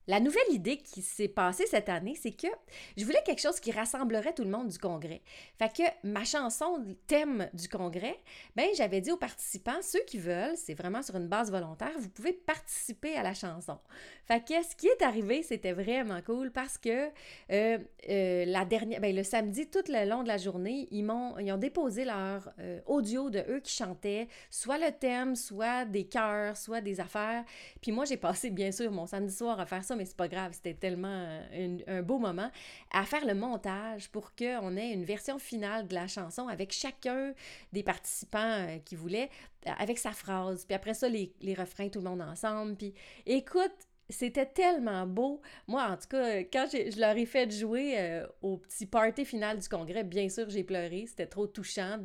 La 0.08 0.20
nouvelle 0.20 0.52
idée 0.52 0.78
qui 0.78 1.02
s'est 1.02 1.28
passée 1.28 1.66
cette 1.66 1.90
année, 1.90 2.16
c'est 2.16 2.32
que 2.32 2.48
je 2.96 3.04
voulais 3.04 3.24
quelque 3.26 3.42
chose 3.42 3.60
qui 3.60 3.72
rassemblerait 3.72 4.34
tout 4.34 4.44
le 4.44 4.52
monde 4.52 4.68
du 4.68 4.78
congrès. 4.78 5.22
Fait 5.58 5.74
que 5.76 5.84
ma 6.08 6.24
chanson 6.24 6.84
thème 7.08 7.50
du 7.54 7.68
congrès, 7.68 8.16
ben 8.56 8.68
j'avais 8.78 9.02
dit 9.02 9.12
aux 9.12 9.18
participants, 9.18 9.82
ceux 9.82 10.04
qui 10.06 10.20
veulent, 10.20 10.56
c'est 10.58 10.76
vraiment 10.76 11.02
sur 11.02 11.16
une 11.16 11.28
base 11.28 11.50
volontaire, 11.50 11.92
vous 11.98 12.10
pouvez 12.10 12.34
participer 12.34 13.16
à 13.16 13.24
la 13.24 13.34
chanson. 13.34 13.80
Fait 14.28 14.46
que 14.46 14.54
ce 14.64 14.76
qui 14.76 14.88
est 14.88 15.02
arrivé, 15.02 15.42
c'était 15.42 15.74
vraiment 15.74 16.22
cool 16.22 16.52
parce 16.52 16.78
que 16.78 17.08
euh, 17.52 17.78
euh, 18.10 18.46
la 18.46 18.64
dernière, 18.64 19.02
ben, 19.02 19.16
le 19.16 19.24
samedi, 19.24 19.68
tout 19.68 19.84
le 19.88 20.08
long 20.08 20.22
de 20.22 20.28
la 20.28 20.38
journée, 20.38 20.88
ils 20.92 21.04
m'ont, 21.04 21.38
ils 21.40 21.52
ont 21.52 21.58
déposé 21.58 22.06
leur 22.06 22.52
euh, 22.60 22.80
audio 22.86 23.32
de 23.32 23.40
eux 23.50 23.60
qui 23.60 23.74
chantaient, 23.74 24.28
soit 24.52 24.78
le 24.78 24.92
thème, 24.92 25.36
soit 25.36 25.86
des 25.86 26.06
chœurs, 26.06 26.58
soit 26.58 26.82
des 26.82 27.00
affaires. 27.00 27.44
Puis 27.82 27.92
moi, 27.92 28.06
j'ai 28.06 28.18
passé 28.18 28.52
bien 28.52 28.72
sûr 28.72 28.92
mon 28.92 29.08
samedi 29.08 29.34
soir 29.34 29.60
à 29.60 29.66
faire 29.66 29.84
ça 29.84 29.95
mais 29.96 30.06
c'est 30.06 30.18
pas 30.18 30.28
grave, 30.28 30.54
c'était 30.54 30.74
tellement 30.74 31.40
un, 31.88 32.02
beau 32.02 32.20
moment, 32.20 32.50
à 32.92 33.04
faire 33.04 33.26
le 33.26 33.34
montage 33.34 34.10
pour 34.10 34.36
qu'on 34.36 34.78
ait 34.78 34.92
une 34.92 35.06
version 35.06 35.40
finale 35.40 35.88
de 35.88 35.94
la 35.94 36.08
chanson 36.08 36.48
avec 36.48 36.72
chacun 36.72 37.34
des 37.74 37.84
participants 37.84 38.40
euh, 38.40 38.78
qui 38.84 38.96
voulaient, 38.96 39.30
euh, 39.68 39.72
avec 39.78 39.98
sa 39.98 40.12
phrase. 40.12 40.66
Puis 40.66 40.76
après 40.76 40.94
ça, 40.94 41.10
les, 41.10 41.32
refrains, 41.58 41.90
tout 41.90 42.00
le 42.00 42.10
monde 42.10 42.22
ensemble. 42.22 42.76
Puis 42.76 42.94
écoute, 43.26 43.74
c'était 44.10 44.46
tellement 44.46 45.08
beau. 45.08 45.42
Moi, 45.68 45.84
en 45.84 45.98
tout 45.98 46.08
cas, 46.10 46.40
quand 46.44 46.68
je 46.72 47.00
leur 47.00 47.18
ai 47.18 47.26
fait 47.26 47.50
jouer 47.52 47.96
euh, 47.98 48.28
au 48.42 48.58
petit 48.58 48.86
party 48.86 49.26
final 49.26 49.60
du 49.60 49.68
congrès, 49.68 50.04
bien 50.04 50.30
sûr, 50.30 50.50
j'ai 50.50 50.64
pleuré. 50.64 51.06
C'était 51.08 51.26
trop 51.26 51.48
touchant 51.48 51.98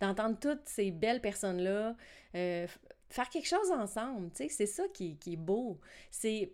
d'entendre 0.00 0.38
toutes 0.40 0.66
ces 0.66 0.90
belles 0.90 1.20
personnes-là 1.20 1.94
faire 3.08 3.28
quelque 3.28 3.46
chose 3.48 3.70
ensemble. 3.70 4.30
C'est 4.34 4.66
ça 4.66 4.84
qui, 4.92 5.16
qui 5.16 5.34
est 5.34 5.38
beau. 5.38 5.78
C'est 6.10 6.52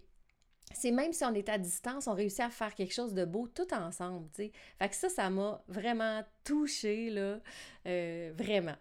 c'est 0.75 0.90
même 0.90 1.12
si 1.12 1.25
on 1.25 1.35
est 1.35 1.49
à 1.49 1.59
distance, 1.59 2.07
on 2.07 2.14
réussit 2.14 2.40
à 2.40 2.50
faire 2.50 2.75
quelque 2.75 2.95
chose 2.95 3.14
de 3.14 3.25
beau 3.25 3.49
tout 3.49 3.73
ensemble, 3.75 4.28
tu. 4.35 4.50
Fait 4.78 4.88
que 4.88 4.95
ça, 4.95 5.09
ça 5.09 5.31
m'a 5.31 5.62
vraiment 5.69 6.23
touchée, 6.45 7.11
là, 7.11 7.40
euh, 7.87 8.33
vraiment. 8.37 8.76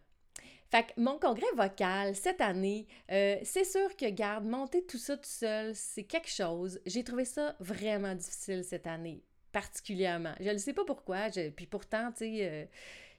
Fait 0.69 0.83
que 0.83 0.91
mon 0.95 1.19
congrès 1.19 1.51
vocal 1.55 2.15
cette 2.15 2.39
année, 2.39 2.87
euh, 3.11 3.37
c'est 3.43 3.65
sûr 3.65 3.95
que, 3.97 4.09
garde, 4.09 4.45
monter 4.45 4.85
tout 4.85 4.97
ça 4.97 5.17
tout 5.17 5.23
seul, 5.25 5.75
c'est 5.75 6.03
quelque 6.03 6.29
chose. 6.29 6.79
J'ai 6.85 7.03
trouvé 7.03 7.25
ça 7.25 7.55
vraiment 7.59 8.15
difficile 8.15 8.63
cette 8.63 8.87
année, 8.87 9.21
particulièrement. 9.51 10.33
Je 10.39 10.49
ne 10.49 10.57
sais 10.57 10.73
pas 10.73 10.85
pourquoi, 10.85 11.29
puis 11.55 11.65
pourtant, 11.65 12.11
tu 12.11 12.19
sais, 12.19 12.49
euh, 12.49 12.65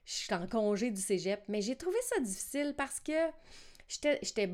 je 0.07 0.13
suis 0.13 0.35
en 0.35 0.47
congé 0.47 0.91
du 0.91 1.01
cégep, 1.01 1.43
mais 1.49 1.61
j'ai 1.61 1.77
trouvé 1.77 1.99
ça 2.03 2.21
difficile 2.21 2.75
parce 2.77 3.01
que 3.01 3.13
j'étais 3.89 4.51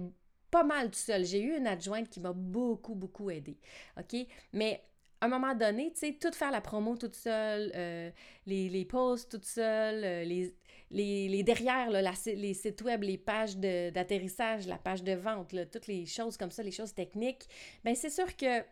pas 0.50 0.64
mal 0.64 0.90
tout 0.90 0.98
seul. 0.98 1.24
J'ai 1.24 1.40
eu 1.40 1.56
une 1.56 1.66
adjointe 1.66 2.08
qui 2.08 2.20
m'a 2.20 2.32
beaucoup, 2.32 2.94
beaucoup 2.94 3.30
aidé. 3.30 3.58
OK? 3.98 4.26
Mais 4.52 4.82
à 5.20 5.26
un 5.26 5.28
moment 5.28 5.54
donné, 5.54 5.92
tu 5.92 6.00
sais, 6.00 6.12
tout 6.20 6.32
faire 6.32 6.50
la 6.50 6.60
promo 6.60 6.96
toute 6.96 7.16
seule, 7.16 7.72
euh, 7.74 8.10
les, 8.46 8.68
les 8.68 8.84
posts 8.84 9.30
toute 9.30 9.44
seule, 9.44 10.04
euh, 10.04 10.24
les, 10.24 10.54
les, 10.90 11.42
derrière, 11.42 11.90
là, 11.90 12.00
les 12.26 12.54
sites 12.54 12.82
web, 12.82 13.02
les 13.02 13.18
pages 13.18 13.56
d'atterrissage, 13.56 14.66
la 14.66 14.78
page 14.78 15.02
de 15.02 15.12
vente, 15.12 15.54
toutes 15.70 15.86
les 15.86 16.06
choses 16.06 16.36
comme 16.36 16.50
ça, 16.50 16.62
les 16.62 16.70
choses 16.70 16.94
techniques, 16.94 17.48
bien, 17.84 17.94
c'est 17.94 18.10
sûr 18.10 18.36
que 18.36 18.62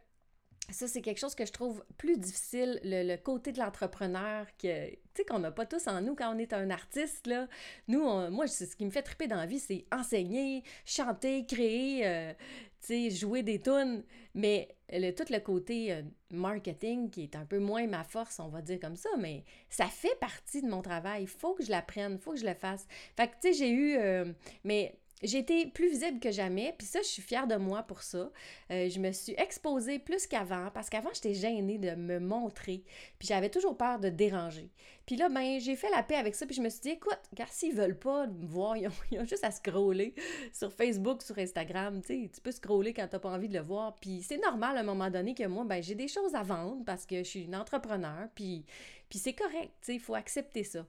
ça, 0.70 0.88
c'est 0.88 1.00
quelque 1.00 1.18
chose 1.18 1.35
que 1.35 1.46
je 1.46 1.52
trouve 1.52 1.85
plus 1.96 2.18
difficile, 2.18 2.80
le, 2.82 3.16
côté 3.16 3.52
de 3.52 3.58
l'entrepreneur, 3.58 4.46
que, 4.58 4.90
tu 4.90 4.99
sais, 5.14 5.25
qu'on 5.25 5.38
n'a 5.38 5.50
pas 5.50 5.66
tous 5.66 5.87
en 5.87 6.00
nous 6.00 6.14
quand 6.14 6.35
on 6.35 6.38
est 6.38 6.52
un 6.52 6.70
artiste, 6.70 7.26
là. 7.26 7.49
Nous, 7.88 8.02
moi, 8.30 8.46
ce 8.46 8.64
qui 8.76 8.85
me 8.85 8.90
fait 8.90 9.02
triper 9.02 9.28
dans 9.28 9.37
la 9.37 9.46
vie, 9.46 9.58
c'est 9.58 9.85
enseigner, 9.92 10.62
chanter, 10.85 11.46
créer, 11.46 12.06
euh, 12.06 12.32
tu 12.80 13.11
sais, 13.11 13.11
jouer 13.11 13.42
des 13.42 13.61
tunes. 13.61 14.02
Mais 14.35 14.76
le, 14.90 15.12
tout 15.12 15.25
le 15.30 15.38
côté 15.38 15.92
euh, 15.92 16.02
marketing, 16.30 17.11
qui 17.11 17.23
est 17.23 17.37
un 17.37 17.44
peu 17.44 17.58
moins 17.58 17.87
ma 17.87 18.04
force, 18.04 18.38
on 18.40 18.49
va 18.49 18.61
dire 18.61 18.78
comme 18.80 18.96
ça, 18.96 19.11
mais 19.18 19.44
ça 19.70 19.87
fait 19.87 20.18
partie 20.20 20.62
de 20.62 20.68
mon 20.68 20.82
travail. 20.82 21.23
Il 21.23 21.28
faut 21.28 21.54
que 21.54 21.64
je 21.64 21.70
l'apprenne, 21.70 22.18
faut 22.18 22.32
que 22.32 22.40
je 22.40 22.46
le 22.46 22.54
fasse. 22.54 22.87
Fait 23.16 23.28
que, 23.28 23.35
tu 23.40 23.49
sais, 23.49 23.54
j'ai 23.54 23.70
eu... 23.70 23.96
Euh, 23.96 24.32
mais 24.64 24.99
j'ai 25.23 25.38
été 25.38 25.66
plus 25.66 25.88
visible 25.88 26.20
que 26.20 26.30
jamais, 26.30 26.75
puis 26.76 26.87
ça, 26.87 27.00
je 27.00 27.06
suis 27.06 27.23
fière 27.23 27.46
de 27.46 27.56
moi 27.56 27.82
pour 27.82 28.02
ça. 28.02 28.30
Euh, 28.70 28.88
je 28.90 29.00
me 29.00 29.12
suis 29.12 29.35
exposée 29.38 29.99
plus 29.99 30.26
qu'avant, 30.26 30.70
parce 30.75 30.90
qu'avant, 30.90 31.08
j'étais 31.14 31.32
gênée 31.32 31.78
de 31.78 31.94
me 31.94 32.20
montrer, 32.20 32.85
puis 33.18 33.26
j'avais 33.28 33.49
toujours 33.49 33.78
peur 33.78 33.99
de 33.99 34.11
déranger. 34.11 34.70
Puis 35.06 35.16
là, 35.16 35.30
ben, 35.30 35.58
j'ai 35.58 35.75
fait 35.75 35.88
la 35.88 36.02
paix 36.02 36.16
avec 36.16 36.35
ça, 36.35 36.44
puis 36.44 36.54
je 36.54 36.61
me 36.61 36.68
suis 36.68 36.80
dit, 36.80 36.90
écoute, 36.90 37.18
car 37.35 37.49
s'ils 37.49 37.75
veulent 37.75 37.99
pas 37.99 38.26
me 38.26 38.46
voir, 38.46 38.76
ils 38.76 38.88
ont, 38.88 39.25
juste 39.25 39.44
à 39.44 39.50
scroller 39.50 40.14
sur 40.52 40.70
Facebook, 40.70 41.23
sur 41.23 41.38
Instagram, 41.38 42.02
tu 42.02 42.25
sais, 42.25 42.30
tu 42.32 42.40
peux 42.42 42.52
scroller 42.52 42.92
quand 42.92 43.08
t'as 43.08 43.18
pas 43.18 43.30
envie 43.30 43.49
de 43.49 43.54
le 43.54 43.64
voir, 43.64 43.94
puis 43.94 44.23
c'est 44.23 44.38
normal 44.38 44.76
à 44.76 44.80
un 44.80 44.85
moment 44.85 45.11
donné 45.11 45.35
que 45.35 45.46
moi, 45.46 45.64
ben, 45.64 45.82
j'ai 45.82 45.94
des 45.94 46.08
choses 46.08 46.35
à 46.35 46.42
vendre, 46.42 46.85
parce 46.85 47.06
que 47.06 47.18
je 47.18 47.28
suis 47.28 47.44
une 47.44 47.56
entrepreneur, 47.56 48.28
puis, 48.35 48.66
puis 49.08 49.18
c'est 49.18 49.35
correct, 49.35 49.73
tu 49.80 49.87
sais, 49.87 49.94
il 49.94 50.00
faut 50.00 50.14
accepter 50.14 50.62
ça. 50.62 50.85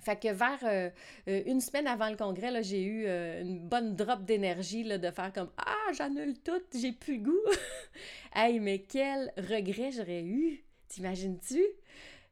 Fait 0.00 0.18
que 0.18 0.28
vers 0.28 0.58
euh, 0.62 0.90
euh, 1.28 1.42
une 1.46 1.60
semaine 1.60 1.86
avant 1.86 2.08
le 2.08 2.16
congrès, 2.16 2.62
j'ai 2.62 2.82
eu 2.82 3.04
euh, 3.06 3.42
une 3.42 3.58
bonne 3.58 3.94
drop 3.94 4.24
d'énergie 4.24 4.82
de 4.84 5.10
faire 5.10 5.32
comme 5.32 5.50
Ah, 5.58 5.92
j'annule 5.92 6.38
tout, 6.38 6.62
j'ai 6.74 6.92
plus 6.92 7.18
goût. 7.18 7.38
hey, 8.34 8.60
mais 8.60 8.80
quel 8.80 9.32
regret 9.36 9.92
j'aurais 9.92 10.22
eu. 10.22 10.64
T'imagines-tu? 10.88 11.62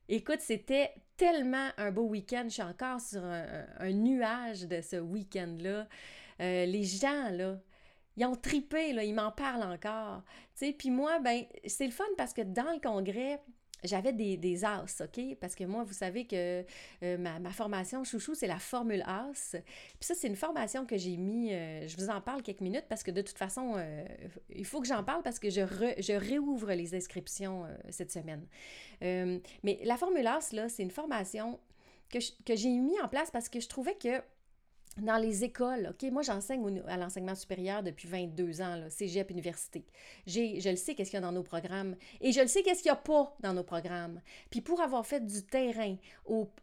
Écoute, 0.09 0.41
c'était 0.41 0.95
tellement 1.17 1.69
un 1.77 1.91
beau 1.91 2.05
week-end. 2.05 2.45
Je 2.45 2.55
suis 2.55 2.63
encore 2.63 3.01
sur 3.01 3.23
un, 3.23 3.93
nuage 3.93 4.63
de 4.63 4.81
ce 4.81 4.97
week-end-là. 4.97 5.87
les 6.39 6.85
gens, 6.85 7.29
là, 7.31 7.61
ils 8.17 8.25
ont 8.25 8.35
tripé, 8.35 8.95
là, 8.95 9.05
ils 9.05 9.15
m'en 9.15 9.31
parlent 9.31 9.63
encore. 9.63 10.23
Puis 10.57 10.91
moi, 10.91 11.21
ben, 11.21 11.45
c'est 11.67 11.87
le 11.87 11.93
fun 11.93 12.05
parce 12.17 12.33
que 12.33 12.43
dans 12.43 12.73
le 12.73 12.81
congrès, 12.81 13.39
j'avais 13.85 14.13
des, 14.13 14.37
des 14.37 14.65
as, 14.65 15.01
OK? 15.01 15.37
Parce 15.41 15.55
que 15.55 15.65
moi, 15.65 15.85
vous 15.85 15.93
savez 15.93 16.27
que 16.27 16.65
euh, 17.03 17.19
ma, 17.19 17.51
formation 17.51 18.05
chouchou, 18.05 18.35
c'est 18.35 18.47
la 18.47 18.59
formule 18.59 19.03
as. 19.07 19.53
Puis 19.53 19.63
ça, 20.01 20.15
c'est 20.15 20.29
une 20.29 20.37
formation 20.37 20.87
que 20.87 20.97
j'ai 20.97 21.17
mis, 21.17 21.53
euh, 21.53 21.87
je 21.87 21.97
vous 21.97 22.11
en 22.11 22.21
parle 22.21 22.43
quelques 22.43 22.61
minutes 22.61 22.87
parce 22.89 23.03
que 23.03 23.11
de 23.11 23.23
toute 23.23 23.39
façon, 23.39 23.75
euh, 23.77 24.05
il 24.51 24.65
faut 24.65 24.81
que 24.81 24.87
j'en 24.87 25.05
parle 25.05 25.23
parce 25.23 25.39
que 25.39 25.51
je, 25.51 25.61
je 25.99 26.13
réouvre 26.13 26.73
les 26.73 26.95
inscriptions 26.95 27.67
cette 27.91 28.11
semaine. 28.11 28.47
mais 29.01 29.81
la 29.85 29.97
formule 29.97 30.27
as, 30.27 30.53
là, 30.53 30.69
c'est 30.69 30.83
une 30.83 30.91
formation 30.91 31.59
que, 32.11 32.19
que 32.45 32.57
j'ai 32.57 32.71
mis 32.71 32.99
en 33.01 33.09
place 33.09 33.31
parce 33.31 33.49
que 33.49 33.61
je 33.61 33.69
trouvais 33.69 33.95
que 33.95 34.23
dans 35.03 35.17
les 35.17 35.45
écoles, 35.45 35.89
OK, 35.91 36.11
moi 36.11 36.23
j'enseigne 36.23 36.83
à 36.87 36.97
l'enseignement 36.97 37.35
supérieur 37.35 37.83
depuis 37.83 38.09
22 38.09 38.61
ans, 38.61 38.77
là, 38.77 38.91
cégep, 38.91 39.31
université. 39.31 39.85
Je 40.27 40.69
le 40.69 40.77
sais 40.77 40.95
qu'est-ce 40.95 41.11
qu'il 41.11 41.19
y 41.19 41.23
a 41.23 41.27
dans 41.27 41.33
nos 41.33 41.43
programmes 41.43 41.97
et 42.21 42.33
je 42.33 42.41
le 42.41 42.47
sais 42.47 42.63
qu'est-ce 42.63 42.83
qu'il 42.83 42.93
n'y 42.93 42.99
a 42.99 43.01
pas 43.01 43.37
dans 43.41 43.53
nos 43.53 43.63
programmes. 43.63 44.21
Puis 44.51 44.61
pour 44.61 44.81
avoir 44.81 45.07
fait 45.07 45.25
du 45.25 45.45
terrain 45.45 45.97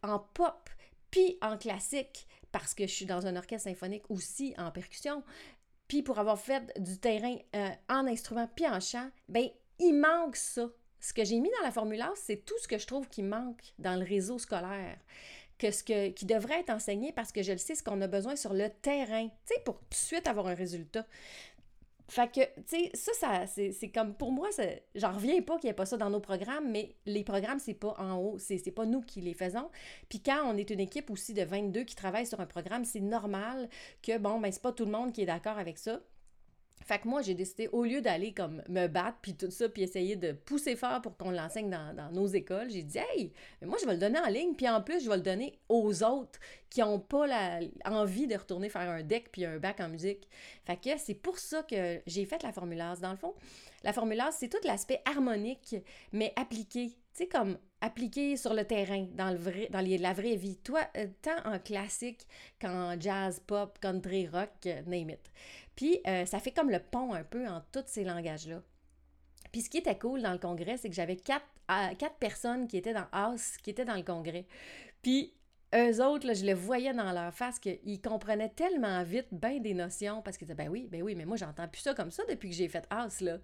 en 0.02 0.18
pop 0.18 0.70
puis 1.10 1.38
en 1.40 1.56
classique, 1.56 2.26
parce 2.52 2.74
que 2.74 2.86
je 2.86 2.92
suis 2.92 3.06
dans 3.06 3.26
un 3.26 3.36
orchestre 3.36 3.68
symphonique 3.68 4.04
aussi 4.10 4.54
en 4.58 4.70
percussion, 4.70 5.22
puis 5.88 6.02
pour 6.02 6.18
avoir 6.18 6.38
fait 6.38 6.72
du 6.80 6.98
terrain 6.98 7.36
euh, 7.54 7.68
en 7.88 8.06
instrument 8.06 8.48
puis 8.54 8.66
en 8.66 8.80
chant, 8.80 9.08
ben 9.28 9.48
il 9.78 9.94
manque 9.94 10.36
ça. 10.36 10.68
Ce 10.98 11.12
que 11.12 11.24
j'ai 11.24 11.38
mis 11.38 11.50
dans 11.50 11.64
la 11.64 11.70
formulaire, 11.70 12.12
c'est 12.16 12.44
tout 12.44 12.58
ce 12.60 12.66
que 12.66 12.78
je 12.78 12.86
trouve 12.86 13.08
qui 13.08 13.22
manque 13.22 13.74
dans 13.78 13.96
le 13.96 14.04
réseau 14.04 14.38
scolaire 14.38 14.98
que 15.58 15.70
ce 15.70 15.82
que, 15.82 16.08
qui 16.10 16.26
devrait 16.26 16.60
être 16.60 16.70
enseigné 16.70 17.12
parce 17.12 17.32
que 17.32 17.42
je 17.42 17.52
le 17.52 17.58
sais, 17.58 17.74
ce 17.74 17.82
qu'on 17.82 18.00
a 18.00 18.06
besoin 18.06 18.36
sur 18.36 18.52
le 18.52 18.68
terrain, 18.68 19.26
tu 19.28 19.54
sais, 19.54 19.60
pour 19.64 19.78
tout 19.78 19.86
de 19.90 19.94
suite 19.94 20.26
avoir 20.26 20.48
un 20.48 20.54
résultat. 20.54 21.06
Fait 22.08 22.30
que, 22.32 22.40
tu 22.62 22.90
sais, 22.94 23.12
ça, 23.12 23.46
ça 23.46 23.46
c'est 23.46 23.90
comme, 23.90 24.14
pour 24.14 24.30
moi, 24.30 24.48
j'en 24.94 25.12
reviens 25.12 25.42
pas 25.42 25.56
qu'il 25.58 25.66
n'y 25.66 25.70
ait 25.70 25.74
pas 25.74 25.86
ça 25.86 25.96
dans 25.96 26.10
nos 26.10 26.20
programmes, 26.20 26.70
mais 26.70 26.94
les 27.04 27.24
programmes, 27.24 27.58
c'est 27.58 27.74
pas 27.74 27.96
en 27.98 28.16
haut, 28.18 28.38
c'est 28.38 28.70
pas 28.70 28.86
nous 28.86 29.00
qui 29.00 29.20
les 29.20 29.34
faisons. 29.34 29.68
Puis 30.08 30.20
quand 30.20 30.44
on 30.44 30.56
est 30.56 30.70
une 30.70 30.78
équipe 30.78 31.10
aussi 31.10 31.34
de 31.34 31.42
22 31.42 31.82
qui 31.82 31.96
travaille 31.96 32.26
sur 32.26 32.38
un 32.40 32.46
programme, 32.46 32.84
c'est 32.84 33.00
normal 33.00 33.68
que, 34.02 34.18
bon, 34.18 34.38
ben, 34.38 34.52
c'est 34.52 34.62
pas 34.62 34.72
tout 34.72 34.84
le 34.84 34.92
monde 34.92 35.12
qui 35.12 35.22
est 35.22 35.26
d'accord 35.26 35.58
avec 35.58 35.78
ça. 35.78 36.00
Fait 36.86 37.00
que 37.00 37.08
moi, 37.08 37.20
j'ai 37.20 37.34
décidé, 37.34 37.68
au 37.72 37.82
lieu 37.82 38.00
d'aller 38.00 38.32
comme 38.32 38.62
me 38.68 38.86
battre, 38.86 39.18
puis 39.20 39.34
tout 39.34 39.50
ça, 39.50 39.68
puis 39.68 39.82
essayer 39.82 40.14
de 40.14 40.32
pousser 40.32 40.76
fort 40.76 41.02
pour 41.02 41.16
qu'on 41.16 41.32
l'enseigne 41.32 41.68
dans, 41.68 42.12
nos 42.12 42.28
écoles, 42.28 42.70
j'ai 42.70 42.84
dit, 42.84 42.98
hey, 42.98 43.32
moi, 43.62 43.76
je 43.80 43.86
vais 43.86 43.94
le 43.94 43.98
donner 43.98 44.20
en 44.20 44.28
ligne, 44.28 44.54
puis 44.54 44.68
en 44.68 44.80
plus, 44.80 45.02
je 45.02 45.10
vais 45.10 45.16
le 45.16 45.22
donner 45.22 45.58
aux 45.68 46.04
autres 46.04 46.38
qui 46.70 46.80
n'ont 46.80 47.00
pas 47.00 47.26
la, 47.26 47.60
envie 47.86 48.28
de 48.28 48.36
retourner 48.36 48.68
faire 48.68 48.88
un 48.88 49.02
deck 49.02 49.30
puis 49.32 49.44
un 49.44 49.58
bac 49.58 49.80
en 49.80 49.88
musique. 49.88 50.28
Fait 50.64 50.76
que 50.76 50.98
c'est 50.98 51.14
pour 51.14 51.38
ça 51.38 51.62
que 51.64 52.00
j'ai 52.06 52.24
fait 52.24 52.42
la 52.42 52.52
formulaire. 52.52 52.96
Dans 52.98 53.10
le 53.10 53.16
fond, 53.16 53.34
la 53.82 53.92
formulaire, 53.92 54.32
c'est 54.32 54.48
tout 54.48 54.58
l'aspect 54.64 55.00
harmonique, 55.04 55.76
mais 56.12 56.32
appliqué. 56.36 56.90
Tu 57.14 57.24
sais, 57.24 57.28
comme 57.28 57.58
appliqué 57.80 58.36
sur 58.36 58.54
le 58.54 58.64
terrain, 58.64 59.06
dans, 59.14 59.30
le 59.30 59.36
vrai, 59.36 59.68
dans 59.70 59.80
la 59.80 60.12
vraie 60.12 60.36
vie. 60.36 60.56
Toi, 60.58 60.80
euh, 60.96 61.06
tant 61.22 61.38
en 61.44 61.58
classique 61.58 62.26
qu'en 62.60 62.98
jazz, 62.98 63.40
pop, 63.46 63.78
country, 63.80 64.26
rock, 64.26 64.50
name 64.86 65.10
it. 65.10 65.32
Puis 65.76 66.00
euh, 66.06 66.24
ça 66.26 66.40
fait 66.40 66.50
comme 66.50 66.70
le 66.70 66.80
pont 66.80 67.12
un 67.12 67.22
peu 67.22 67.46
en 67.46 67.62
tous 67.72 67.84
ces 67.86 68.02
langages-là. 68.02 68.62
Puis 69.52 69.62
ce 69.62 69.70
qui 69.70 69.78
était 69.78 69.98
cool 69.98 70.22
dans 70.22 70.32
le 70.32 70.38
congrès, 70.38 70.76
c'est 70.76 70.88
que 70.88 70.94
j'avais 70.94 71.16
quatre, 71.16 71.46
quatre 71.98 72.16
personnes 72.16 72.66
qui 72.66 72.76
étaient 72.76 72.94
dans 72.94 73.06
House, 73.12 73.56
qui 73.62 73.70
étaient 73.70 73.84
dans 73.84 73.94
le 73.94 74.02
congrès. 74.02 74.46
Puis 75.02 75.32
eux 75.76 76.04
autres, 76.04 76.34
je 76.34 76.46
le 76.46 76.54
voyais 76.54 76.94
dans 76.94 77.12
leur 77.12 77.32
face 77.32 77.58
qu'ils 77.58 78.00
comprenaient 78.00 78.48
tellement 78.48 79.02
vite 79.02 79.28
bien 79.32 79.58
des 79.58 79.74
notions 79.74 80.22
parce 80.22 80.36
qu'ils 80.36 80.46
disaient 80.46 80.56
Ben 80.56 80.68
oui, 80.68 80.88
ben 80.90 81.02
oui, 81.02 81.14
mais 81.14 81.24
moi 81.24 81.36
j'entends 81.36 81.68
plus 81.68 81.82
ça 81.82 81.94
comme 81.94 82.10
ça 82.10 82.22
depuis 82.28 82.50
que 82.50 82.54
j'ai 82.54 82.68
fait 82.68 82.86
House. 82.90 83.20
Là. 83.20 83.38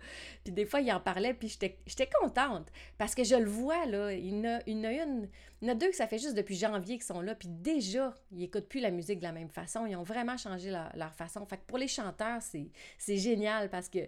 Puis 0.44 0.52
des 0.52 0.64
fois, 0.64 0.80
ils 0.80 0.92
en 0.92 1.00
parlaient, 1.00 1.34
puis 1.34 1.48
j'étais 1.48 2.10
contente 2.20 2.68
parce 2.98 3.14
que 3.14 3.24
je 3.24 3.34
le 3.34 3.48
vois, 3.48 3.86
là. 3.86 4.12
Il 4.12 4.34
y 4.34 4.40
en 4.40 4.44
a, 4.44 4.60
une, 4.66 5.28
il 5.60 5.68
y 5.68 5.70
a 5.70 5.74
deux 5.74 5.90
que 5.90 5.96
ça 5.96 6.06
fait 6.06 6.18
juste 6.18 6.36
depuis 6.36 6.56
janvier 6.56 6.96
qu'ils 6.96 7.04
sont 7.04 7.20
là, 7.20 7.34
puis 7.34 7.48
déjà, 7.48 8.14
ils 8.30 8.38
n'écoutent 8.38 8.68
plus 8.68 8.80
la 8.80 8.90
musique 8.90 9.18
de 9.18 9.24
la 9.24 9.32
même 9.32 9.50
façon. 9.50 9.86
Ils 9.86 9.96
ont 9.96 10.02
vraiment 10.02 10.36
changé 10.36 10.70
leur, 10.70 10.90
leur 10.94 11.14
façon. 11.14 11.44
Fait 11.46 11.56
que 11.56 11.66
pour 11.66 11.78
les 11.78 11.88
chanteurs, 11.88 12.40
c'est 12.40 13.16
génial 13.16 13.68
parce 13.70 13.88
que 13.88 14.00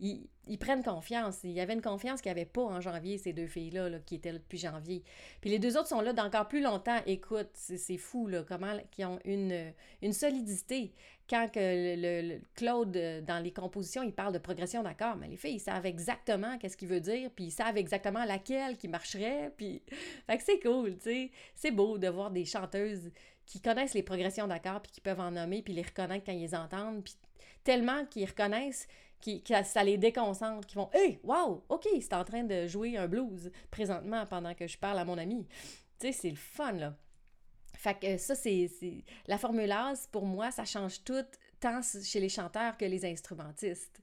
ils, 0.00 0.58
prennent 0.58 0.82
confiance. 0.82 1.40
Il 1.44 1.52
y 1.52 1.60
avait 1.60 1.74
une 1.74 1.82
confiance 1.82 2.20
qu'il 2.20 2.32
n'y 2.32 2.40
avait 2.40 2.48
pas 2.48 2.62
en 2.62 2.80
janvier, 2.80 3.18
ces 3.18 3.32
deux 3.32 3.46
filles-là, 3.46 3.98
qui 4.00 4.16
étaient 4.16 4.32
là 4.32 4.38
depuis 4.38 4.58
janvier. 4.58 5.02
Puis 5.40 5.50
les 5.50 5.58
deux 5.58 5.76
autres 5.76 5.88
sont 5.88 6.00
là 6.00 6.12
d'encore 6.12 6.48
plus 6.48 6.62
longtemps. 6.62 6.98
Écoute, 7.06 7.50
c'est 7.52 7.98
fou, 7.98 8.26
là, 8.26 8.42
comment 8.42 8.72
ils 8.96 9.04
ont 9.04 9.18
une, 9.24 9.72
solidité. 10.12 10.94
Quand 11.28 11.48
que 11.48 11.60
le, 11.60 12.40
Claude, 12.54 12.92
dans 13.26 13.42
les 13.42 13.52
compositions, 13.52 14.02
il 14.02 14.12
parle 14.12 14.32
de 14.32 14.38
progression 14.38 14.82
d'accords, 14.82 15.16
mais 15.16 15.28
les 15.28 15.36
filles, 15.36 15.56
ils 15.56 15.60
savent 15.60 15.86
exactement 15.86 16.58
qu'est-ce 16.58 16.76
qu'il 16.76 16.88
veut 16.88 17.00
dire, 17.00 17.30
puis 17.30 17.46
ils 17.46 17.50
savent 17.52 17.76
exactement 17.76 18.24
laquelle 18.24 18.76
qui 18.76 18.88
marcherait, 18.88 19.52
puis... 19.56 19.82
Fait 20.26 20.38
que 20.38 20.42
c'est 20.42 20.60
cool, 20.60 20.96
tu 20.96 21.04
sais. 21.04 21.30
C'est 21.54 21.70
beau 21.70 21.98
de 21.98 22.08
voir 22.08 22.30
des 22.30 22.44
chanteuses 22.44 23.10
qui 23.46 23.60
connaissent 23.60 23.94
les 23.94 24.02
progressions 24.02 24.46
d'accords, 24.46 24.82
puis 24.82 24.92
qui 24.92 25.00
peuvent 25.00 25.20
en 25.20 25.30
nommer, 25.30 25.62
puis 25.62 25.72
les 25.72 25.82
reconnaître 25.82 26.24
quand 26.24 26.32
ils 26.32 26.40
les 26.40 26.54
entendent, 26.54 27.04
puis 27.04 27.14
tellement 27.64 28.04
qu'ils 28.06 28.26
reconnaissent 28.26 28.86
qui, 29.20 29.42
ça 29.64 29.84
les 29.84 29.98
déconcentre, 29.98 30.66
qui 30.66 30.76
vont 30.76 30.90
Hey, 30.92 31.18
wow, 31.22 31.64
OK, 31.68 31.86
c'est 32.00 32.14
en 32.14 32.24
train 32.24 32.44
de 32.44 32.66
jouer 32.66 32.96
un 32.96 33.06
blues 33.06 33.50
présentement 33.70 34.26
pendant 34.26 34.54
que 34.54 34.66
je 34.66 34.78
parle 34.78 34.98
à 34.98 35.04
mon 35.04 35.18
ami. 35.18 35.46
Tu 35.98 36.06
sais, 36.06 36.12
c'est 36.12 36.30
le 36.30 36.36
fun, 36.36 36.72
là. 36.72 36.96
Fait 37.76 37.98
que 37.98 38.18
ça, 38.18 38.34
c'est. 38.34 38.68
La 39.26 39.38
formule 39.38 39.74
pour 40.10 40.26
moi, 40.26 40.50
ça 40.50 40.64
change 40.64 41.02
tout, 41.04 41.24
tant 41.60 41.80
chez 41.82 42.20
les 42.20 42.28
chanteurs 42.28 42.76
que 42.76 42.84
les 42.84 43.04
instrumentistes. 43.04 44.02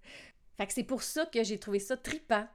Fait 0.58 0.66
que 0.66 0.74
c'est 0.74 0.84
pour 0.84 1.04
ça 1.04 1.26
que 1.26 1.44
j'ai 1.44 1.60
trouvé 1.60 1.80
ça 1.80 1.96
tripant 1.98 2.48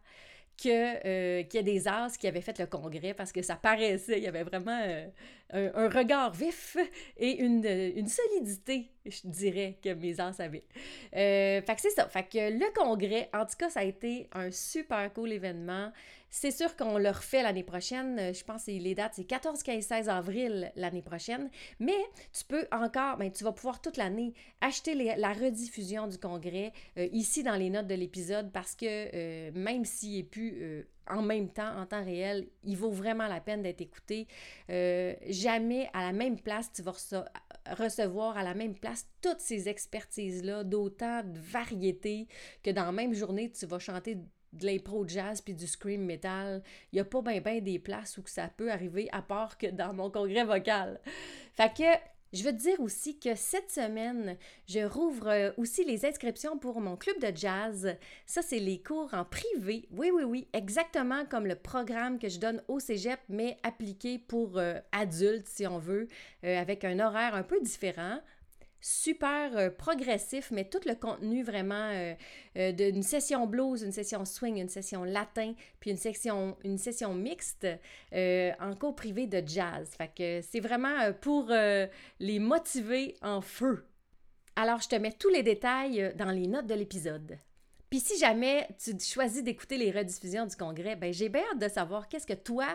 euh, 0.71 1.42
qu'il 1.45 1.59
y 1.59 1.59
a 1.59 1.62
des 1.62 1.88
as 1.88 2.16
qui 2.16 2.26
avaient 2.26 2.40
fait 2.40 2.59
le 2.59 2.66
congrès 2.66 3.14
parce 3.14 3.33
que 3.33 3.42
ça 3.42 3.57
paraissait, 3.57 4.19
il 4.19 4.25
y 4.25 4.28
avait 4.28 4.45
vraiment 4.45 4.81
euh, 4.85 5.09
un, 5.52 5.88
regard 5.88 6.32
vif 6.32 6.76
et 7.16 7.42
une, 7.42 7.64
une, 7.64 8.09
solidité, 8.09 8.90
je 9.06 9.21
dirais, 9.25 9.78
que 9.82 9.92
mes 9.94 10.21
as 10.21 10.40
avaient. 10.40 10.64
fait 11.12 11.64
que 11.66 11.80
c'est 11.80 11.90
ça. 11.90 12.09
Fait 12.09 12.25
que 12.25 12.50
le 12.50 12.73
congrès, 12.75 13.28
en 13.35 13.44
tout 13.44 13.56
cas, 13.59 13.71
ça 13.71 13.80
a 13.80 13.85
été 13.85 14.28
un 14.32 14.50
super 14.50 15.12
cool 15.12 15.32
événement. 15.32 15.92
C'est 16.35 16.50
sûr 16.50 16.75
qu'on 16.76 16.97
le 16.97 17.11
refait 17.11 17.42
l'année 17.42 17.62
prochaine. 17.62 18.18
Euh, 18.18 18.32
je 18.32 18.42
pense 18.42 18.64
que 18.64 18.71
les 18.71 18.94
dates, 18.94 19.12
c'est 19.16 19.25
14, 19.25 19.62
15, 19.62 19.85
16 19.85 20.09
avril 20.09 20.73
l'année 20.76 21.02
prochaine. 21.02 21.50
Mais 21.78 21.99
tu 22.32 22.44
peux 22.47 22.66
encore, 22.73 23.18
ben, 23.18 23.30
tu 23.30 23.44
vas 23.44 23.52
pouvoir 23.52 23.82
toute 23.82 23.99
l'année 23.99 24.32
acheter 24.62 24.94
la 24.94 25.32
rediffusion 25.35 26.06
du 26.06 26.16
congrès 26.16 26.73
euh, 26.97 27.06
ici 27.12 27.42
dans 27.42 27.54
les 27.54 27.68
notes 27.68 27.87
de 27.87 27.94
l'épisode 27.94 28.50
parce 28.50 28.75
que 28.75 28.87
euh, 28.87 29.50
même 29.54 29.85
s'il 29.85 30.16
n'est 30.16 30.23
plus 30.23 30.87
en 31.09 31.23
même 31.23 31.49
temps, 31.49 31.76
en 31.76 31.87
temps 31.87 32.04
réel, 32.04 32.47
il 32.64 32.76
vaut 32.76 32.90
vraiment 32.90 33.26
la 33.26 33.40
peine 33.40 33.62
d'être 33.62 33.80
écouté. 33.80 34.26
jamais 34.68 35.88
à 35.92 36.02
la 36.02 36.12
même 36.12 36.38
place, 36.40 36.73
tu 36.73 36.82
vas 36.82 36.94
recevoir 37.71 38.37
à 38.37 38.42
la 38.42 38.54
même 38.54 38.75
place 38.75 39.06
toutes 39.21 39.40
ces 39.40 39.68
expertises-là, 39.68 40.64
d'autant 40.64 41.23
de 41.23 41.38
variétés 41.38 42.28
que 42.62 42.71
dans 42.71 42.87
la 42.87 42.92
même 42.92 43.14
journée, 43.14 43.50
tu 43.50 43.66
vas 43.66 43.78
chanter 43.78 44.18
de 44.52 44.66
l'impro 44.66 45.06
jazz 45.06 45.40
puis 45.40 45.54
du 45.54 45.66
scream 45.66 46.04
metal, 46.04 46.62
il 46.92 46.97
n'y 46.97 47.00
a 47.00 47.04
pas 47.04 47.23
bien 47.23 47.40
ben 47.40 47.62
des 47.62 47.78
places 47.78 48.18
où 48.18 48.23
ça 48.26 48.49
peut 48.49 48.71
arriver 48.71 49.09
à 49.12 49.23
part 49.23 49.56
que 49.56 49.66
dans 49.66 49.94
mon 49.94 50.11
congrès 50.11 50.44
vocal. 50.44 51.00
Fait 51.54 51.73
que 51.73 52.12
je 52.32 52.42
veux 52.44 52.52
te 52.52 52.62
dire 52.62 52.80
aussi 52.80 53.18
que 53.18 53.34
cette 53.34 53.70
semaine, 53.70 54.36
je 54.66 54.80
rouvre 54.80 55.28
euh, 55.28 55.50
aussi 55.58 55.84
les 55.84 56.06
inscriptions 56.06 56.56
pour 56.56 56.80
mon 56.80 56.96
club 56.96 57.18
de 57.20 57.36
jazz. 57.36 57.94
Ça, 58.26 58.40
c'est 58.40 58.58
les 58.58 58.82
cours 58.82 59.12
en 59.12 59.24
privé. 59.24 59.86
Oui, 59.90 60.10
oui, 60.14 60.22
oui, 60.24 60.48
exactement 60.52 61.26
comme 61.26 61.46
le 61.46 61.56
programme 61.56 62.18
que 62.18 62.28
je 62.28 62.38
donne 62.38 62.62
au 62.68 62.80
cégep, 62.80 63.20
mais 63.28 63.58
appliqué 63.62 64.18
pour 64.18 64.58
euh, 64.58 64.78
adultes, 64.92 65.46
si 65.48 65.66
on 65.66 65.78
veut, 65.78 66.08
euh, 66.44 66.58
avec 66.58 66.84
un 66.84 67.00
horaire 67.00 67.34
un 67.34 67.42
peu 67.42 67.60
différent 67.60 68.18
super 68.82 69.56
euh, 69.56 69.70
progressif, 69.70 70.50
mais 70.50 70.64
tout 70.64 70.80
le 70.84 70.94
contenu 70.94 71.42
vraiment 71.44 71.90
euh, 71.92 72.14
euh, 72.58 72.72
d'une 72.72 73.04
session 73.04 73.46
blues, 73.46 73.82
une 73.82 73.92
session 73.92 74.24
swing, 74.24 74.58
une 74.58 74.68
session 74.68 75.04
latin, 75.04 75.54
puis 75.80 75.90
une 75.92 75.96
session, 75.96 76.58
une 76.64 76.76
session 76.76 77.14
mixte 77.14 77.66
en 78.12 78.74
cours 78.78 78.96
privé 78.96 79.26
de 79.26 79.42
jazz. 79.46 79.88
Fait 79.96 80.10
que 80.14 80.40
c'est 80.42 80.60
vraiment 80.60 81.12
pour 81.20 81.50
les 82.18 82.38
motiver 82.40 83.14
en 83.22 83.40
feu. 83.40 83.86
Alors, 84.56 84.80
je 84.80 84.88
te 84.88 84.96
mets 84.96 85.12
tous 85.12 85.28
les 85.28 85.42
détails 85.42 86.12
dans 86.16 86.30
les 86.30 86.46
notes 86.46 86.66
de 86.66 86.74
l'épisode. 86.74 87.38
Puis 87.92 88.00
si 88.00 88.18
jamais 88.18 88.66
tu 88.82 88.99
choisis 88.99 89.42
d'écouter 89.42 89.76
les 89.76 89.90
rediffusions 89.90 90.46
du 90.46 90.56
congrès, 90.56 90.96
ben 90.96 91.12
j'ai 91.12 91.28
bien 91.28 91.42
hâte 91.52 91.61
de 91.61 91.68
savoir 91.68 92.08
qu'est-ce 92.08 92.26
que 92.26 92.32
toi, 92.32 92.66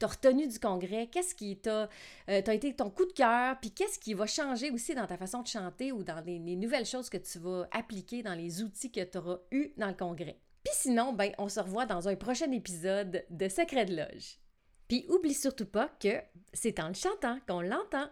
t'as 0.00 0.08
retenu 0.08 0.48
du 0.48 0.58
congrès, 0.58 1.06
qu'est-ce 1.06 1.36
qui 1.36 1.56
t'a 1.56 1.88
euh, 2.28 2.42
été 2.42 2.74
ton 2.74 2.90
coup 2.90 3.04
de 3.04 3.12
cœur, 3.12 3.56
puis 3.60 3.70
qu'est-ce 3.70 4.00
qui 4.00 4.14
va 4.14 4.26
changer 4.26 4.72
aussi 4.72 4.96
dans 4.96 5.06
ta 5.06 5.16
façon 5.16 5.42
de 5.42 5.46
chanter 5.46 5.92
ou 5.92 6.02
dans 6.02 6.20
les, 6.26 6.40
nouvelles 6.40 6.86
choses 6.86 7.08
que 7.08 7.18
tu 7.18 7.38
vas 7.38 7.68
appliquer 7.70 8.24
dans 8.24 8.34
les 8.34 8.64
outils 8.64 8.90
que 8.90 9.04
tu 9.04 9.16
auras 9.16 9.38
eus 9.52 9.72
dans 9.76 9.86
le 9.86 9.94
congrès. 9.94 10.40
Puis 10.64 10.74
sinon, 10.74 11.12
ben 11.12 11.30
on 11.38 11.48
se 11.48 11.60
revoit 11.60 11.86
dans 11.86 12.08
un 12.08 12.16
prochain 12.16 12.50
épisode 12.50 13.24
de 13.30 13.48
Secret 13.48 13.84
de 13.84 13.94
Loge. 13.94 14.40
Puis 14.88 15.06
oublie 15.08 15.34
surtout 15.34 15.66
pas 15.66 15.88
que 16.02 16.20
c'est 16.52 16.80
en 16.80 16.88
le 16.88 16.94
chantant 16.94 17.38
qu'on 17.46 17.60
l'entend. 17.60 18.10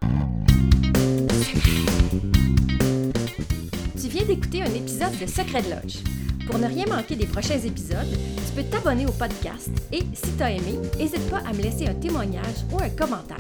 Tu 4.00 4.07
viens 4.07 4.26
d'écouter 4.26 4.62
un 4.62 4.73
épisode 4.73 5.19
de 5.19 5.26
Secret 5.26 5.62
de 5.62 5.71
Loge. 5.71 6.22
Pour 6.46 6.58
ne 6.58 6.66
rien 6.66 6.87
manquer 6.87 7.16
des 7.16 7.26
prochains 7.26 7.58
épisodes, 7.58 8.08
tu 8.11 8.52
peux 8.54 8.64
t'abonner 8.64 9.06
au 9.06 9.12
podcast 9.12 9.70
et 9.92 10.00
si 10.12 10.37
tu 10.37 10.42
as 10.42 10.50
aimé, 10.50 10.78
n'hésite 10.99 11.30
pas 11.30 11.40
à 11.49 11.52
me 11.52 11.62
laisser 11.62 11.87
un 11.87 11.94
témoignage 11.94 12.64
ou 12.72 12.80
un 12.80 12.88
commentaire. 12.90 13.37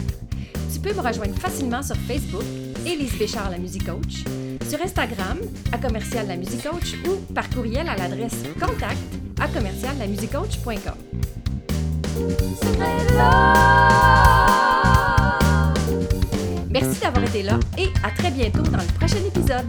Tu 0.72 0.80
peux 0.80 0.94
me 0.94 1.00
rejoindre 1.00 1.34
facilement 1.38 1.82
sur 1.82 1.96
Facebook, 1.96 2.44
Élise 2.86 3.16
Béchard, 3.18 3.50
la 3.50 3.58
musique 3.58 3.86
coach, 3.86 4.24
sur 4.68 4.80
Instagram, 4.80 5.38
à 5.72 5.78
commercial 5.78 6.26
la 6.26 6.36
musique 6.36 6.62
coach 6.62 6.94
ou 7.06 7.16
par 7.34 7.48
courriel 7.50 7.88
à 7.88 7.96
l'adresse 7.96 8.36
contact 8.58 8.98
à 9.40 9.48
commercial 9.48 9.96
la 9.98 10.06
Merci 16.70 17.00
d'avoir 17.00 17.24
été 17.24 17.42
là 17.42 17.58
et 17.76 17.88
à 18.04 18.10
très 18.10 18.30
bientôt 18.30 18.62
dans 18.62 18.78
le 18.78 18.98
prochain 18.98 19.18
épisode. 19.26 19.66